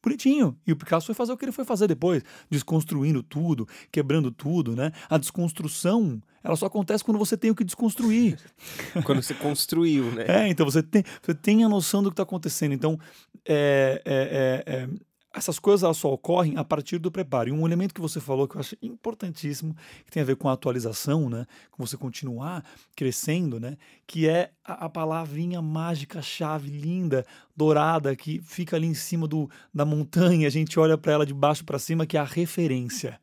Bonitinho. 0.07 0.57
E 0.65 0.71
o 0.71 0.75
Picasso 0.75 1.05
foi 1.05 1.15
fazer 1.15 1.33
o 1.33 1.37
que 1.37 1.45
ele 1.45 1.51
foi 1.51 1.65
fazer 1.65 1.87
depois, 1.87 2.23
desconstruindo 2.49 3.21
tudo, 3.21 3.67
quebrando 3.91 4.31
tudo, 4.31 4.75
né? 4.75 4.91
A 5.09 5.17
desconstrução, 5.17 6.21
ela 6.43 6.55
só 6.55 6.67
acontece 6.67 7.03
quando 7.03 7.17
você 7.17 7.35
tem 7.35 7.51
o 7.51 7.55
que 7.55 7.63
desconstruir. 7.63 8.39
Quando 9.03 9.21
você 9.21 9.33
construiu, 9.33 10.05
né? 10.11 10.25
É, 10.27 10.47
então 10.47 10.65
você 10.65 10.81
tem, 10.81 11.03
você 11.21 11.33
tem 11.33 11.63
a 11.63 11.69
noção 11.69 12.01
do 12.01 12.09
que 12.09 12.13
está 12.13 12.23
acontecendo. 12.23 12.73
Então, 12.73 12.97
é, 13.45 14.01
é, 14.05 14.63
é, 14.65 14.75
é, 14.75 14.89
essas 15.37 15.59
coisas 15.59 15.83
elas 15.83 15.97
só 15.97 16.11
ocorrem 16.11 16.57
a 16.57 16.63
partir 16.63 16.97
do 16.97 17.11
preparo. 17.11 17.49
E 17.49 17.51
um 17.51 17.65
elemento 17.65 17.93
que 17.93 18.01
você 18.01 18.19
falou 18.19 18.47
que 18.47 18.55
eu 18.55 18.59
acho 18.59 18.75
importantíssimo, 18.81 19.75
que 20.05 20.11
tem 20.11 20.21
a 20.21 20.25
ver 20.25 20.35
com 20.35 20.49
a 20.49 20.53
atualização, 20.53 21.29
né? 21.29 21.45
Com 21.71 21.85
você 21.85 21.95
continuar 21.95 22.65
crescendo, 22.95 23.59
né? 23.59 23.77
Que 24.05 24.27
é 24.27 24.51
a, 24.63 24.85
a 24.85 24.89
palavrinha 24.89 25.61
mágica, 25.61 26.21
chave, 26.21 26.69
linda, 26.69 27.25
dourada, 27.55 28.15
que 28.15 28.41
fica 28.41 28.75
ali 28.75 28.87
em 28.87 28.93
cima 28.93 29.27
do, 29.27 29.49
da 29.73 29.85
montanha, 29.85 30.47
a 30.47 30.51
gente 30.51 30.79
olha 30.79 30.97
para 30.97 31.13
ela 31.13 31.25
de 31.25 31.33
baixo 31.33 31.63
para 31.63 31.79
cima, 31.79 32.05
que 32.05 32.17
é 32.17 32.19
a 32.19 32.23
referência. 32.23 33.19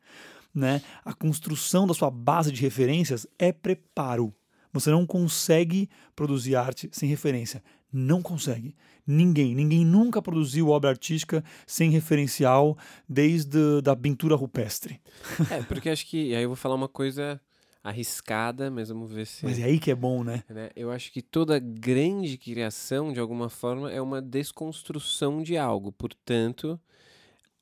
Né? 0.53 0.81
A 1.03 1.13
construção 1.13 1.85
da 1.85 1.93
sua 1.93 2.09
base 2.09 2.51
de 2.51 2.61
referências 2.61 3.27
é 3.37 3.51
preparo. 3.51 4.33
Você 4.71 4.89
não 4.89 5.05
consegue 5.05 5.89
produzir 6.15 6.55
arte 6.55 6.89
sem 6.91 7.07
referência. 7.07 7.63
Não 7.91 8.21
consegue. 8.21 8.75
Ninguém, 9.07 9.53
ninguém 9.53 9.85
nunca 9.85 10.21
produziu 10.21 10.69
obra 10.69 10.89
artística 10.89 11.43
sem 11.67 11.91
referencial 11.91 12.77
desde 13.07 13.81
da 13.81 13.95
pintura 13.95 14.35
rupestre. 14.35 14.99
É, 15.51 15.61
porque 15.63 15.89
acho 15.89 16.07
que. 16.07 16.33
Aí 16.33 16.43
eu 16.43 16.49
vou 16.49 16.55
falar 16.55 16.75
uma 16.75 16.87
coisa 16.87 17.39
arriscada, 17.83 18.71
mas 18.71 18.89
vamos 18.89 19.11
ver 19.11 19.27
se. 19.27 19.45
Mas 19.45 19.59
é 19.59 19.63
aí 19.65 19.79
que 19.79 19.91
é 19.91 19.95
bom, 19.95 20.23
né? 20.23 20.43
né? 20.49 20.71
Eu 20.75 20.91
acho 20.91 21.11
que 21.11 21.21
toda 21.21 21.59
grande 21.59 22.35
criação, 22.35 23.13
de 23.13 23.19
alguma 23.19 23.47
forma, 23.47 23.91
é 23.91 24.01
uma 24.01 24.21
desconstrução 24.21 25.43
de 25.43 25.55
algo. 25.55 25.91
Portanto, 25.91 26.79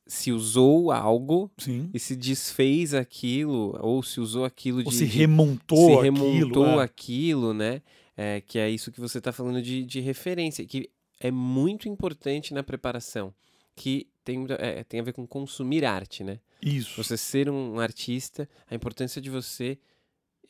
se 0.07 0.31
usou 0.31 0.91
algo 0.91 1.51
Sim. 1.57 1.89
e 1.93 1.99
se 1.99 2.15
desfez 2.15 2.93
aquilo, 2.93 3.77
ou 3.81 4.01
se 4.01 4.21
usou 4.21 4.45
aquilo 4.45 4.79
de. 4.79 4.85
Ou 4.85 4.91
se 4.91 5.03
remontou 5.03 5.77
se 5.77 5.93
aquilo. 5.93 6.01
remontou 6.01 6.81
é. 6.81 6.83
aquilo, 6.83 7.53
né? 7.53 7.81
É, 8.15 8.41
que 8.41 8.59
é 8.59 8.69
isso 8.69 8.91
que 8.91 9.01
você 9.01 9.17
está 9.17 9.31
falando 9.31 9.61
de, 9.61 9.83
de 9.83 9.99
referência, 9.99 10.65
que 10.65 10.89
é 11.23 11.31
muito 11.31 11.87
importante 11.87 12.53
na 12.53 12.61
preparação, 12.61 13.33
que 13.75 14.09
tem, 14.25 14.45
é, 14.59 14.83
tem 14.83 14.99
a 14.99 15.03
ver 15.03 15.13
com 15.13 15.25
consumir 15.25 15.85
arte, 15.85 16.21
né? 16.21 16.39
Isso. 16.61 17.01
Você 17.01 17.15
ser 17.15 17.49
um 17.49 17.79
artista, 17.79 18.47
a 18.69 18.75
importância 18.75 19.21
de 19.21 19.29
você 19.29 19.79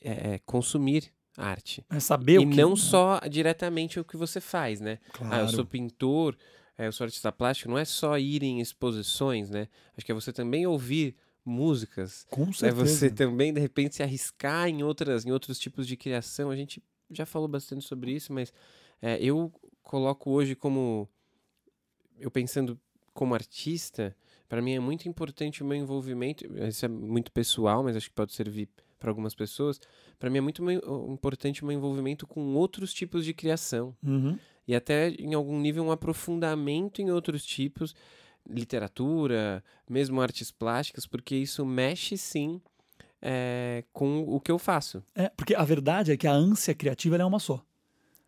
é, 0.02 0.40
consumir 0.40 1.12
arte. 1.38 1.86
É 1.92 2.00
saber 2.00 2.34
e 2.34 2.38
o 2.40 2.50
que... 2.50 2.56
não 2.56 2.76
só 2.76 3.20
diretamente 3.30 4.00
o 4.00 4.04
que 4.04 4.18
você 4.18 4.42
faz, 4.42 4.82
né? 4.82 4.98
Claro. 5.14 5.36
Ah, 5.36 5.40
eu 5.42 5.50
sou 5.50 5.64
pintor, 5.64 6.36
é, 6.76 6.88
eu 6.88 6.92
sou 6.92 7.06
artista 7.06 7.32
plástico, 7.32 7.70
não 7.70 7.78
é 7.78 7.86
só 7.86 8.18
ir 8.18 8.42
em 8.42 8.60
exposições, 8.60 9.52
né? 9.52 9.68
Acho 9.96 10.04
que 10.04 10.12
é 10.12 10.16
você 10.16 10.34
também 10.34 10.66
ouvir 10.66 11.16
músicas, 11.46 12.26
Com 12.32 12.50
é 12.50 12.54
certeza. 12.54 12.74
você 12.74 13.10
também, 13.12 13.54
de 13.54 13.60
repente, 13.60 13.96
se 13.96 14.02
arriscar 14.02 14.68
em, 14.70 14.82
outras, 14.82 15.24
em 15.24 15.32
outros 15.32 15.60
tipos 15.60 15.86
de 15.86 15.96
criação. 15.96 16.50
A 16.50 16.56
gente 16.56 16.82
já 17.12 17.28
falou 17.28 17.48
bastante 17.48 17.86
sobre 17.86 18.12
isso, 18.12 18.34
mas 18.34 18.52
é, 19.02 19.22
eu 19.22 19.52
coloco 19.84 20.32
hoje 20.32 20.56
como. 20.56 21.08
Eu 22.20 22.32
pensando 22.32 22.80
como 23.14 23.34
artista, 23.36 24.16
para 24.48 24.62
mim 24.62 24.74
é 24.74 24.80
muito 24.80 25.08
importante 25.08 25.62
o 25.62 25.66
meu 25.66 25.78
envolvimento. 25.78 26.46
Isso 26.68 26.86
é 26.86 26.88
muito 26.88 27.32
pessoal, 27.32 27.84
mas 27.84 27.96
acho 27.96 28.10
que 28.10 28.16
pode 28.16 28.34
servir 28.34 28.70
para 29.00 29.12
algumas 29.12 29.36
pessoas. 29.36 29.80
Para 30.18 30.30
mim 30.30 30.38
é 30.38 30.42
muito 30.42 30.64
importante 31.10 31.62
o 31.64 31.66
meu 31.66 31.76
envolvimento 31.76 32.26
com 32.26 32.56
outros 32.56 32.94
tipos 32.94 33.26
de 33.26 33.34
criação 33.34 33.96
Uhum. 34.02 34.38
e 34.68 34.74
até 34.74 35.10
em 35.10 35.34
algum 35.34 35.60
nível 35.60 35.84
um 35.84 35.92
aprofundamento 35.92 37.02
em 37.02 37.12
outros 37.12 37.46
tipos, 37.46 37.94
literatura, 38.50 39.64
mesmo 39.90 40.22
artes 40.22 40.52
plásticas, 40.52 41.06
porque 41.06 41.36
isso 41.36 41.66
mexe 41.66 42.18
sim 42.18 42.62
é, 43.22 43.84
com 43.92 44.24
o 44.24 44.40
que 44.40 44.52
eu 44.52 44.58
faço. 44.60 45.04
É, 45.16 45.30
porque 45.30 45.54
a 45.56 45.64
verdade 45.64 46.12
é 46.12 46.18
que 46.18 46.28
a 46.28 46.34
ânsia 46.34 46.74
criativa 46.74 47.18
é 47.18 47.26
uma 47.26 47.40
só. 47.40 47.64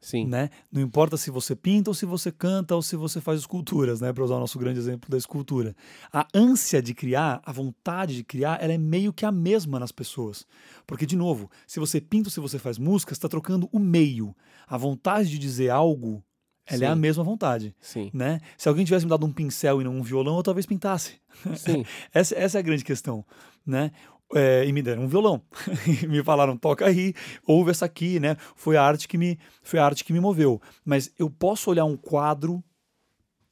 Sim, 0.06 0.28
né? 0.28 0.52
Não 0.72 0.84
importa 0.84 1.18
se 1.18 1.32
você 1.32 1.56
pinta 1.56 1.90
ou 1.90 1.96
se 1.96 2.06
você 2.06 2.32
canta 2.32 2.76
ou 2.76 2.82
se 2.84 2.96
você 2.96 3.20
faz 3.20 3.40
esculturas, 3.40 4.02
né? 4.02 4.14
Para 4.14 4.24
usar 4.24 4.36
o 4.36 4.40
nosso 4.40 4.60
grande 4.60 4.78
exemplo 4.78 5.10
da 5.10 5.18
escultura. 5.18 5.76
A 6.14 6.28
ânsia 6.32 6.80
de 6.80 6.94
criar, 6.94 7.42
a 7.44 7.52
vontade 7.52 8.16
de 8.16 8.24
criar, 8.24 8.62
ela 8.62 8.72
é 8.72 8.78
meio 8.78 9.12
que 9.12 9.26
a 9.26 9.32
mesma 9.32 9.80
nas 9.80 9.92
pessoas. 9.92 10.46
Porque, 10.86 11.08
de 11.08 11.16
novo, 11.16 11.50
se 11.66 11.80
você 11.80 12.00
pinta 12.00 12.28
ou 12.28 12.32
se 12.32 12.40
você 12.40 12.60
faz 12.60 12.78
música, 12.78 13.14
está 13.14 13.28
trocando 13.28 13.68
o 13.72 13.80
meio. 13.80 14.36
A 14.68 14.78
vontade 14.78 15.28
de 15.28 15.40
dizer 15.40 15.72
algo, 15.72 16.24
ela 16.68 16.84
é 16.84 16.88
a 16.88 16.94
Sim. 16.94 17.02
mesma 17.02 17.24
vontade. 17.24 17.76
sim, 17.80 18.12
Né? 18.14 18.42
Se 18.60 18.70
alguém 18.70 18.86
tivesse 18.86 19.06
me 19.06 19.10
dado 19.10 19.26
um 19.26 19.34
pincel 19.34 19.82
e 19.82 19.84
não 19.84 19.96
um 19.96 20.04
violão, 20.04 20.38
eu 20.38 20.44
talvez 20.44 20.68
pintasse. 20.68 21.20
sim, 21.56 21.84
Essa, 22.14 22.36
essa 22.36 22.58
é 22.58 22.60
a 22.60 22.64
grande 22.64 22.84
questão, 22.84 23.26
né? 23.66 23.92
É, 24.36 24.66
e 24.68 24.72
me 24.74 24.82
deram 24.82 25.04
um 25.04 25.08
violão. 25.08 25.42
Me 26.08 26.24
falaram, 26.24 26.56
toca 26.58 26.86
aí, 26.86 27.14
ouve 27.48 27.72
essa 27.72 27.86
aqui, 27.86 28.20
né? 28.20 28.36
Foi 28.56 28.76
a 28.78 28.84
arte 28.84 29.08
que 29.08 29.18
me, 29.18 29.40
foi 29.64 29.80
a 29.80 29.86
arte 29.86 30.04
que 30.04 30.12
me 30.14 30.20
moveu. 30.20 30.62
Mas 30.84 31.12
eu 31.18 31.30
posso 31.30 31.70
olhar 31.72 31.86
um 31.86 31.96
quadro 31.98 32.64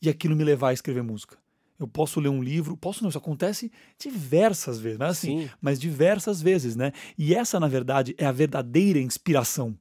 e 0.02 0.10
aquilo 0.10 0.36
me 0.36 0.44
levar 0.44 0.70
a 0.70 0.74
escrever 0.74 1.02
música. 1.02 1.38
Eu 1.80 1.88
posso 1.88 2.20
ler 2.20 2.30
um 2.30 2.42
livro, 2.44 2.78
posso 2.78 3.02
não, 3.02 3.10
isso 3.10 3.18
acontece 3.18 3.72
diversas 3.98 4.80
vezes, 4.80 4.98
mas 5.00 5.10
assim, 5.12 5.42
Sim. 5.44 5.50
mas 5.62 5.80
diversas 5.80 6.42
vezes, 6.42 6.76
né? 6.76 6.92
E 7.18 7.34
essa, 7.34 7.60
na 7.60 7.68
verdade, 7.68 8.14
é 8.18 8.26
a 8.26 8.32
verdadeira 8.32 9.00
inspiração. 9.00 9.76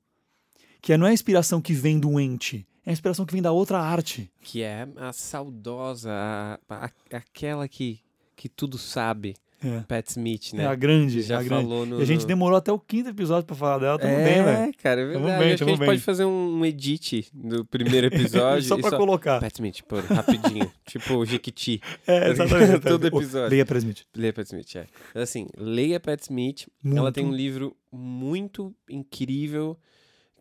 Que 0.81 0.97
não 0.97 1.07
é 1.07 1.11
a 1.11 1.15
inspiração 1.15 1.61
que 1.61 1.73
vem 1.75 2.01
do 2.01 2.19
ente, 2.19 2.67
é 2.85 2.91
a 2.91 2.93
inspiração 2.93 3.25
que 3.25 3.33
vem 3.33 3.43
da 3.43 3.53
outra 3.53 3.79
arte. 3.79 4.33
Que 4.41 4.63
é 4.63 4.89
a 4.97 5.13
saudosa, 5.13 6.11
a- 6.11 6.59
a- 6.69 6.91
aquela 7.13 7.69
que, 7.69 8.01
que 8.35 8.49
tudo 8.49 8.79
sabe, 8.79 9.37
É, 9.65 9.81
Pat 9.87 10.09
Smith, 10.09 10.53
né? 10.55 10.65
é 10.65 10.67
a 10.67 10.75
grande, 10.75 11.23
Já 11.23 11.39
a 11.39 11.43
grande. 11.43 11.63
falou 11.63 11.87
no. 11.87 12.01
E 12.01 12.03
a 12.03 12.05
gente 12.05 12.27
demorou 12.27 12.57
até 12.57 12.73
o 12.73 12.79
quinto 12.79 13.11
episódio 13.11 13.45
pra 13.47 13.55
falar 13.55 13.79
dela, 13.79 13.99
tamo 13.99 14.13
é, 14.13 14.25
bem, 14.25 14.43
velho. 14.45 14.75
cara, 14.83 15.01
é 15.01 15.13
Tamo 15.13 15.25
verdade. 15.27 15.45
bem, 15.45 15.53
Acho 15.53 15.59
que 15.59 15.65
a 15.65 15.73
gente 15.73 15.79
bem. 15.79 15.89
pode 15.89 16.01
fazer 16.01 16.25
um 16.25 16.65
edit 16.65 17.29
do 17.33 17.65
primeiro 17.65 18.07
episódio. 18.13 18.67
Só 18.69 18.77
pra 18.77 18.97
colocar. 18.97 19.41
Pat 19.41 19.55
Smith, 19.55 19.83
pô, 19.87 20.01
rapidinho. 20.01 20.71
tipo 20.87 21.15
o 21.15 21.25
Jequiti. 21.25 21.81
É, 22.07 22.31
exatamente. 22.31 22.81
Todo 22.81 23.07
episódio. 23.07 23.51
Leia 23.51 23.65
Pat 23.65 23.79
Smith. 23.79 24.03
Leia 24.17 24.33
Pat 24.33 24.47
Smith, 24.47 24.77
é. 24.77 24.87
Assim, 25.15 25.47
leia 25.57 26.01
Pat 26.01 26.21
Smith. 26.21 26.67
Ela 26.85 27.03
Muito. 27.03 27.15
tem 27.15 27.25
um 27.25 27.33
livro 27.33 27.77
muito 27.93 28.75
incrível, 28.91 29.79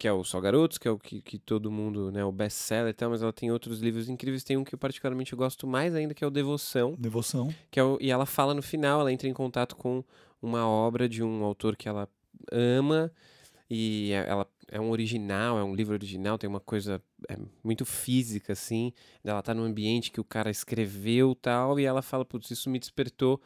que 0.01 0.07
é 0.07 0.11
o 0.11 0.23
Só 0.23 0.41
Garotos, 0.41 0.79
que 0.79 0.87
é 0.87 0.91
o 0.91 0.97
que, 0.97 1.21
que 1.21 1.37
todo 1.37 1.69
mundo, 1.69 2.11
né, 2.11 2.25
o 2.25 2.31
best-seller 2.31 2.89
e 2.89 2.93
tal, 2.93 3.11
mas 3.11 3.21
ela 3.21 3.31
tem 3.31 3.51
outros 3.51 3.81
livros 3.81 4.09
incríveis. 4.09 4.43
Tem 4.43 4.57
um 4.57 4.63
que 4.63 4.73
eu 4.73 4.79
particularmente 4.79 5.35
gosto 5.35 5.67
mais 5.67 5.93
ainda, 5.93 6.15
que 6.15 6.23
é 6.23 6.27
o 6.27 6.31
Devoção, 6.31 6.95
Devoção. 6.97 7.53
que 7.69 7.79
é 7.79 7.83
o, 7.83 7.99
e 8.01 8.09
ela 8.09 8.25
fala 8.25 8.55
no 8.55 8.63
final, 8.63 8.99
ela 9.01 9.13
entra 9.13 9.29
em 9.29 9.33
contato 9.33 9.75
com 9.75 10.03
uma 10.41 10.67
obra 10.67 11.07
de 11.07 11.21
um 11.21 11.43
autor 11.43 11.75
que 11.75 11.87
ela 11.87 12.09
ama, 12.51 13.11
e 13.69 14.11
é- 14.11 14.27
ela 14.27 14.47
é 14.69 14.81
um 14.81 14.89
original, 14.89 15.59
é 15.59 15.63
um 15.63 15.75
livro 15.75 15.93
original, 15.93 16.35
tem 16.35 16.49
uma 16.49 16.59
coisa 16.59 16.99
é, 17.29 17.37
muito 17.63 17.85
física, 17.85 18.53
assim, 18.53 18.91
ela 19.23 19.43
tá 19.43 19.53
num 19.53 19.65
ambiente 19.65 20.09
que 20.09 20.19
o 20.19 20.23
cara 20.23 20.49
escreveu 20.49 21.35
tal, 21.35 21.79
e 21.79 21.85
ela 21.85 22.01
fala, 22.01 22.25
putz, 22.25 22.49
isso 22.49 22.71
me 22.71 22.79
despertou 22.79 23.39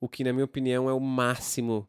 o 0.00 0.08
que, 0.08 0.24
na 0.24 0.32
minha 0.32 0.44
opinião, 0.44 0.90
é 0.90 0.92
o 0.92 0.98
máximo 0.98 1.88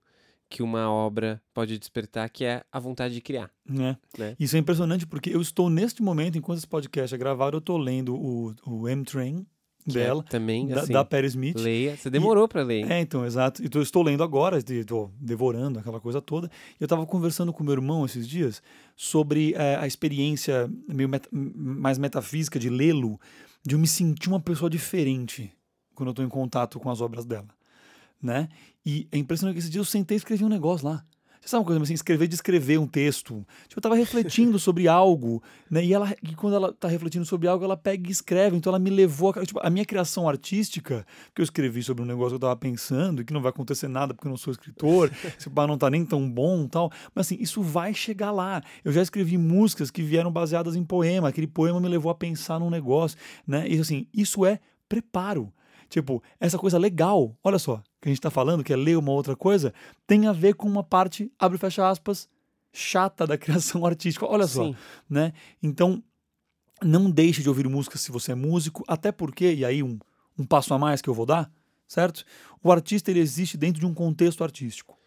que 0.52 0.62
uma 0.62 0.92
obra 0.92 1.42
pode 1.54 1.80
despertar, 1.80 2.30
que 2.30 2.44
é 2.44 2.62
a 2.70 2.78
vontade 2.78 3.14
de 3.14 3.22
criar. 3.22 3.50
Né? 3.66 3.98
Né? 4.18 4.36
Isso 4.38 4.58
é 4.58 4.60
impressionante 4.60 5.08
porque 5.08 5.30
eu 5.30 5.42
estou 5.42 5.70
neste 5.70 6.04
momento, 6.04 6.38
enquanto 6.38 6.58
esse 6.58 6.68
podcast 6.68 7.16
é 7.16 7.18
gravado, 7.18 7.56
eu 7.56 7.60
estou 7.60 7.78
lendo 7.78 8.14
o, 8.14 8.54
o 8.68 8.90
M-Train 8.90 9.46
é 9.88 9.92
dela, 9.92 10.24
também, 10.30 10.68
da, 10.68 10.82
assim, 10.82 10.94
da 10.94 11.04
Perry 11.06 11.28
Smith. 11.28 11.58
leia. 11.58 11.96
Você 11.96 12.10
demorou 12.10 12.48
pra 12.48 12.62
ler? 12.64 12.92
É, 12.92 13.00
então, 13.00 13.26
exato. 13.26 13.64
Então, 13.66 13.80
eu 13.80 13.84
estou 13.84 14.04
lendo 14.04 14.24
agora, 14.24 14.58
estou 14.60 15.10
devorando 15.20 15.80
aquela 15.80 16.00
coisa 16.00 16.22
toda. 16.22 16.52
Eu 16.80 16.86
estava 16.86 17.06
conversando 17.06 17.52
com 17.54 17.64
meu 17.64 17.74
irmão 17.74 18.06
esses 18.06 18.28
dias 18.28 18.62
sobre 18.96 19.54
eh, 19.56 19.78
a 19.78 19.88
experiência 19.88 20.70
meio 20.88 21.10
meta- 21.10 21.30
mais 21.32 21.98
metafísica 21.98 22.60
de 22.60 22.70
lê-lo, 22.70 23.20
de 23.66 23.74
eu 23.74 23.80
me 23.80 23.88
sentir 23.88 24.28
uma 24.30 24.40
pessoa 24.40 24.70
diferente 24.70 25.52
quando 25.96 26.10
eu 26.10 26.12
estou 26.12 26.26
em 26.26 26.30
contato 26.30 26.80
com 26.80 26.90
as 26.90 27.00
obras 27.02 27.26
dela, 27.26 27.48
né? 28.22 28.50
E 28.86 29.08
é 29.12 29.18
impressionante 29.18 29.56
que 29.56 29.60
esse 29.60 29.70
dia 29.70 29.80
eu 29.80 29.86
sentei 29.86 30.16
e 30.16 30.20
escrevi 30.20 30.44
um 30.44 30.50
negócio 30.50 30.88
lá. 30.88 31.04
Você 31.42 31.50
sabe 31.50 31.62
uma 31.62 31.66
coisa 31.66 31.82
assim, 31.82 31.96
escrever 31.96 32.28
de 32.28 32.36
escrever 32.36 32.78
um 32.78 32.86
texto. 32.86 33.44
Tipo, 33.64 33.78
eu 33.78 33.80
estava 33.80 33.96
refletindo 33.96 34.60
sobre 34.60 34.88
algo, 34.88 35.42
né? 35.72 35.84
E 35.84 35.92
ela, 35.92 36.16
e 36.22 36.36
quando 36.36 36.56
ela 36.56 36.70
está 36.70 36.88
refletindo 36.88 37.26
sobre 37.26 37.48
algo, 37.48 37.66
ela 37.66 37.76
pega 37.76 38.08
e 38.08 38.12
escreve. 38.12 38.56
Então 38.56 38.70
ela 38.70 38.78
me 38.78 38.92
levou 38.92 39.34
a, 39.36 39.44
tipo, 39.44 39.60
a 39.64 39.68
minha 39.68 39.84
criação 39.84 40.30
artística, 40.30 41.04
que 41.34 41.42
eu 41.42 41.44
escrevi 41.44 41.82
sobre 41.82 42.04
um 42.04 42.06
negócio 42.06 42.30
que 42.30 42.34
eu 42.36 42.38
estava 42.38 42.56
pensando, 42.56 43.24
e 43.24 43.26
que 43.26 43.34
não 43.34 43.42
vai 43.42 43.50
acontecer 43.50 43.88
nada 43.88 44.14
porque 44.14 44.28
eu 44.28 44.30
não 44.30 44.38
sou 44.38 44.52
escritor, 44.52 45.12
esse 45.36 45.50
pá 45.50 45.66
não 45.66 45.80
tá 45.80 45.90
nem 45.90 46.06
tão 46.06 46.30
bom, 46.30 46.68
tal. 46.68 46.92
Mas 47.16 47.26
assim, 47.26 47.38
isso 47.40 47.64
vai 47.64 47.92
chegar 47.92 48.30
lá. 48.30 48.62
Eu 48.86 48.92
já 48.92 49.02
escrevi 49.02 49.36
músicas 49.36 49.90
que 49.90 50.04
vieram 50.04 50.32
baseadas 50.32 50.76
em 50.76 50.84
poema. 50.84 51.30
Aquele 51.30 51.48
poema 51.48 51.82
me 51.82 51.88
levou 51.88 52.12
a 52.12 52.16
pensar 52.16 52.60
num 52.60 52.70
negócio, 52.70 53.18
né? 53.48 53.68
E 53.68 53.80
assim, 53.80 54.06
isso 54.14 54.46
é 54.46 54.60
preparo. 54.88 55.52
Tipo, 55.90 56.22
essa 56.40 56.58
coisa 56.58 56.78
legal, 56.78 57.36
olha 57.44 57.58
só, 57.58 57.82
que 58.02 58.10
a 58.10 58.12
gente 58.12 58.22
tá 58.22 58.32
falando, 58.32 58.64
que 58.64 58.74
é 58.74 58.76
ler 58.76 58.98
uma 58.98 59.12
outra 59.12 59.36
coisa, 59.36 59.74
tem 60.08 60.26
a 60.28 60.34
ver 60.34 60.56
com 60.56 60.68
uma 60.68 60.84
parte, 60.84 61.32
abre 61.38 61.58
e 61.58 61.60
fecha 61.60 61.88
aspas, 61.88 62.28
chata 62.74 63.28
da 63.28 63.38
criação 63.40 63.86
artística. 63.86 64.26
Olha 64.26 64.48
só, 64.48 64.66
Sim. 64.66 64.76
né? 65.10 65.34
Então, 65.62 66.04
não 66.84 67.12
deixe 67.12 67.44
de 67.44 67.50
ouvir 67.50 67.68
música 67.68 67.98
se 67.98 68.12
você 68.12 68.32
é 68.32 68.36
músico, 68.36 68.84
até 68.88 69.12
porque, 69.12 69.54
e 69.54 69.64
aí 69.64 69.84
um, 69.84 70.00
um 70.38 70.46
passo 70.46 70.74
a 70.74 70.80
mais 70.80 71.02
que 71.02 71.10
eu 71.10 71.14
vou 71.14 71.26
dar, 71.26 71.52
certo? 71.88 72.26
O 72.64 72.72
artista 72.72 73.12
ele 73.12 73.20
existe 73.20 73.56
dentro 73.56 73.80
de 73.80 73.86
um 73.86 73.94
contexto 73.94 74.44
artístico. 74.44 74.98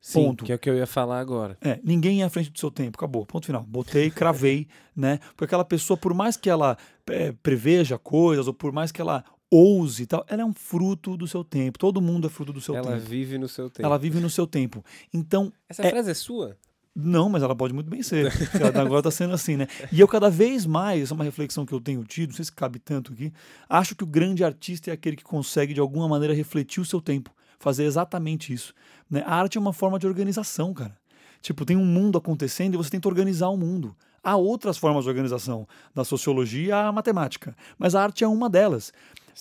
Sim, 0.00 0.26
Ponto. 0.26 0.44
que 0.44 0.52
é 0.52 0.54
o 0.54 0.58
que 0.58 0.68
eu 0.68 0.76
ia 0.76 0.86
falar 0.86 1.18
agora. 1.18 1.56
É, 1.62 1.80
ninguém 1.82 2.20
é 2.20 2.26
à 2.26 2.28
frente 2.28 2.50
do 2.50 2.58
seu 2.58 2.70
tempo, 2.70 2.98
acabou, 2.98 3.24
ponto 3.24 3.46
final. 3.46 3.62
Botei, 3.62 4.10
cravei, 4.10 4.68
né? 4.94 5.18
Porque 5.30 5.46
aquela 5.46 5.64
pessoa, 5.64 5.96
por 5.96 6.12
mais 6.12 6.36
que 6.36 6.50
ela 6.50 6.76
é, 7.06 7.32
preveja 7.32 7.96
coisas, 7.96 8.46
ou 8.46 8.52
por 8.52 8.70
mais 8.70 8.92
que 8.92 9.00
ela 9.00 9.24
ouse 9.50 10.02
e 10.02 10.06
tal, 10.06 10.24
ela 10.28 10.42
é 10.42 10.44
um 10.44 10.52
fruto 10.52 11.16
do 11.16 11.26
seu 11.28 11.44
tempo. 11.44 11.78
Todo 11.78 12.00
mundo 12.00 12.26
é 12.26 12.30
fruto 12.30 12.52
do 12.52 12.60
seu 12.60 12.74
Ela 12.74 12.92
tempo. 12.96 13.06
vive 13.08 13.38
no 13.38 13.48
seu 13.48 13.70
tempo. 13.70 13.86
Ela 13.86 13.98
vive 13.98 14.20
no 14.20 14.28
seu 14.30 14.46
tempo. 14.46 14.84
Então, 15.12 15.52
Essa 15.68 15.86
é- 15.86 15.90
frase 15.90 16.10
é 16.10 16.14
sua? 16.14 16.56
não, 16.96 17.28
mas 17.28 17.42
ela 17.42 17.54
pode 17.56 17.74
muito 17.74 17.90
bem 17.90 18.02
ser. 18.02 18.26
Ela 18.54 18.82
agora 18.82 19.00
está 19.00 19.10
sendo 19.10 19.34
assim, 19.34 19.56
né? 19.56 19.66
E 19.90 19.98
eu 20.00 20.06
cada 20.06 20.30
vez 20.30 20.64
mais, 20.64 21.02
essa 21.02 21.12
é 21.12 21.16
uma 21.16 21.24
reflexão 21.24 21.66
que 21.66 21.72
eu 21.72 21.80
tenho 21.80 22.04
tido, 22.04 22.30
não 22.30 22.36
sei 22.36 22.44
se 22.44 22.52
cabe 22.52 22.78
tanto 22.78 23.12
aqui, 23.12 23.32
acho 23.68 23.96
que 23.96 24.04
o 24.04 24.06
grande 24.06 24.44
artista 24.44 24.90
é 24.90 24.92
aquele 24.94 25.16
que 25.16 25.24
consegue 25.24 25.74
de 25.74 25.80
alguma 25.80 26.08
maneira 26.08 26.32
refletir 26.34 26.80
o 26.80 26.84
seu 26.84 27.00
tempo, 27.00 27.30
fazer 27.58 27.84
exatamente 27.84 28.52
isso. 28.52 28.72
Né? 29.10 29.22
A 29.26 29.34
arte 29.34 29.58
é 29.58 29.60
uma 29.60 29.72
forma 29.72 29.98
de 29.98 30.06
organização, 30.06 30.72
cara. 30.72 30.96
Tipo, 31.42 31.64
tem 31.64 31.76
um 31.76 31.84
mundo 31.84 32.16
acontecendo 32.16 32.74
e 32.74 32.76
você 32.76 32.90
tenta 32.90 33.08
organizar 33.08 33.48
o 33.48 33.56
mundo. 33.56 33.94
Há 34.22 34.36
outras 34.36 34.78
formas 34.78 35.04
de 35.04 35.10
organização, 35.10 35.68
da 35.94 36.02
sociologia 36.04 36.76
à 36.76 36.92
matemática, 36.92 37.54
mas 37.76 37.94
a 37.94 38.02
arte 38.02 38.24
é 38.24 38.28
uma 38.28 38.48
delas. 38.48 38.92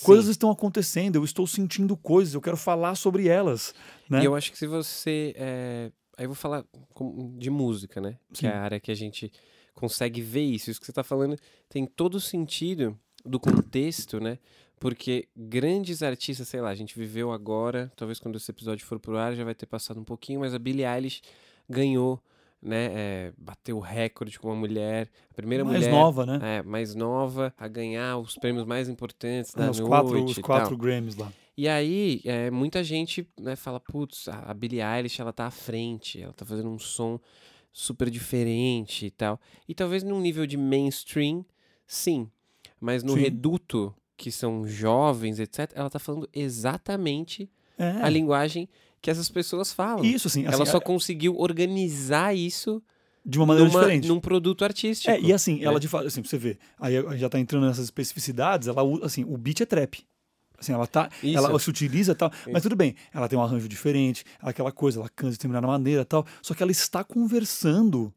Coisas 0.02 0.28
estão 0.28 0.50
acontecendo, 0.50 1.18
eu 1.18 1.24
estou 1.24 1.46
sentindo 1.46 1.96
coisas, 1.96 2.34
eu 2.34 2.42
quero 2.42 2.58
falar 2.58 2.96
sobre 2.96 3.28
elas. 3.28 3.74
Né? 4.10 4.22
E 4.22 4.26
eu 4.26 4.36
acho 4.36 4.52
que 4.52 4.58
se 4.58 4.68
você. 4.68 5.34
é, 5.38 5.92
Aí 6.18 6.26
eu 6.26 6.30
vou 6.30 6.36
falar 6.36 6.64
de 7.38 7.50
música, 7.50 8.00
né? 8.00 8.18
Que 8.32 8.46
é 8.46 8.52
Sim. 8.52 8.56
a 8.56 8.62
área 8.62 8.80
que 8.80 8.92
a 8.92 8.96
gente 8.96 9.32
consegue 9.74 10.22
ver 10.22 10.44
isso. 10.44 10.70
Isso 10.70 10.80
que 10.80 10.86
você 10.86 10.92
está 10.92 11.04
falando 11.04 11.36
tem 11.68 11.86
todo 11.88 12.16
o 12.16 12.22
sentido 12.22 12.98
do 13.26 13.40
contexto, 13.40 14.20
né? 14.20 14.38
Porque 14.80 15.28
grandes 15.36 16.04
artistas, 16.04 16.48
sei 16.48 16.62
lá, 16.62 16.70
a 16.70 16.76
gente 16.76 16.98
viveu 16.98 17.32
agora, 17.32 17.92
talvez 17.96 18.20
quando 18.20 18.36
esse 18.36 18.52
episódio 18.52 18.86
for 18.86 19.00
pro 19.00 19.18
ar 19.18 19.34
já 19.34 19.44
vai 19.44 19.56
ter 19.56 19.66
passado 19.66 20.00
um 20.00 20.04
pouquinho, 20.04 20.42
mas 20.42 20.54
a 20.54 20.60
Billie 20.60 20.86
Eilish 20.86 21.22
ganhou, 21.68 22.22
né? 22.64 22.92
é, 22.94 23.34
bateu 23.38 23.78
o 23.78 23.82
recorde 23.82 24.40
com 24.40 24.48
uma 24.48 24.56
mulher, 24.56 25.10
a 25.30 25.34
primeira 25.34 25.66
mais 25.66 25.78
mulher 25.80 25.92
nova, 25.92 26.26
né? 26.26 26.40
é, 26.42 26.64
mais 26.64 26.96
nova 26.96 27.54
a 27.58 27.68
ganhar 27.68 28.18
os 28.18 28.36
prêmios 28.36 28.66
mais 28.66 28.88
importantes 28.88 29.54
da 29.54 29.66
É, 29.66 29.70
os 29.70 29.80
noite 29.80 29.90
quatro, 29.90 30.24
os 30.24 30.38
quatro. 30.38 30.78
Grammys 30.78 31.16
lá. 31.16 31.32
E 31.56 31.68
aí, 31.68 32.22
é, 32.26 32.50
muita 32.50 32.84
gente 32.84 33.28
né, 33.40 33.56
fala, 33.56 33.80
putz, 33.80 34.28
a 34.28 34.46
a 34.48 34.54
Billie 34.54 34.82
Eilish, 34.82 35.20
ela 35.22 35.32
tá 35.34 35.46
à 35.46 35.52
frente, 35.52 36.22
ela 36.22 36.34
tá 36.34 36.46
fazendo 36.46 36.70
um 36.70 36.80
som 36.80 37.20
super 37.72 38.10
diferente 38.10 39.08
e 39.08 39.12
tal. 39.12 39.40
E 39.68 39.74
talvez 39.76 40.02
num 40.04 40.20
nível 40.20 40.46
de 40.48 40.58
mainstream, 40.58 41.46
sim. 41.86 42.30
Mas 42.80 43.04
no 43.04 43.14
Sim. 43.14 43.20
reduto, 43.20 43.94
que 44.18 44.32
são 44.32 44.68
jovens, 44.68 45.40
etc., 45.40 45.72
ela 45.76 45.90
tá 45.90 46.00
falando 46.00 46.28
exatamente 46.34 47.50
É. 47.78 47.90
a 48.02 48.10
linguagem 48.10 48.68
que 49.04 49.12
essas 49.12 49.30
pessoas 49.30 49.72
falam. 49.74 50.04
Isso, 50.04 50.28
assim, 50.30 50.46
ela 50.46 50.64
assim, 50.64 50.72
só 50.72 50.78
é- 50.78 50.82
conseguiu 50.82 51.36
organizar 51.38 52.34
isso 52.34 52.82
de 53.26 53.38
uma 53.38 53.46
maneira 53.46 53.70
numa- 53.70 53.80
diferente. 53.82 54.08
num 54.08 54.20
produto 54.20 54.64
artístico. 54.64 55.12
É, 55.12 55.20
e 55.20 55.32
assim, 55.34 55.62
ela 55.64 55.74
né? 55.74 55.80
de 55.80 55.88
fato, 55.90 56.08
assim, 56.08 56.22
pra 56.22 56.30
você 56.30 56.38
ver, 56.38 56.58
aí 56.80 56.96
já 57.18 57.28
tá 57.30 57.38
entrando 57.38 57.68
nessas 57.68 57.84
especificidades, 57.84 58.68
ela 58.68 58.82
usa, 58.82 59.06
assim, 59.06 59.24
o 59.26 59.38
beat 59.38 59.60
é 59.62 59.66
trap. 59.66 60.00
Assim, 60.58 60.72
ela 60.72 60.88
tá, 60.88 61.10
Isso. 61.22 61.38
ela 61.38 61.60
se 61.60 61.70
utiliza 61.70 62.14
e 62.14 62.16
tal, 62.16 62.32
mas 62.50 62.64
tudo 62.64 62.76
bem, 62.78 62.96
ela 63.14 63.28
tem 63.28 63.38
um 63.38 63.42
arranjo 63.44 63.68
diferente, 63.68 64.24
ela- 64.42 64.52
aquela 64.52 64.72
coisa, 64.72 65.00
ela 65.00 65.10
canta 65.10 65.32
de 65.32 65.38
determinada 65.38 65.68
maneira 65.68 66.04
e 66.04 66.06
tal, 66.06 66.26
só 66.42 66.54
que 66.54 66.64
ela 66.64 66.72
está 66.72 67.04
conversando 67.04 68.14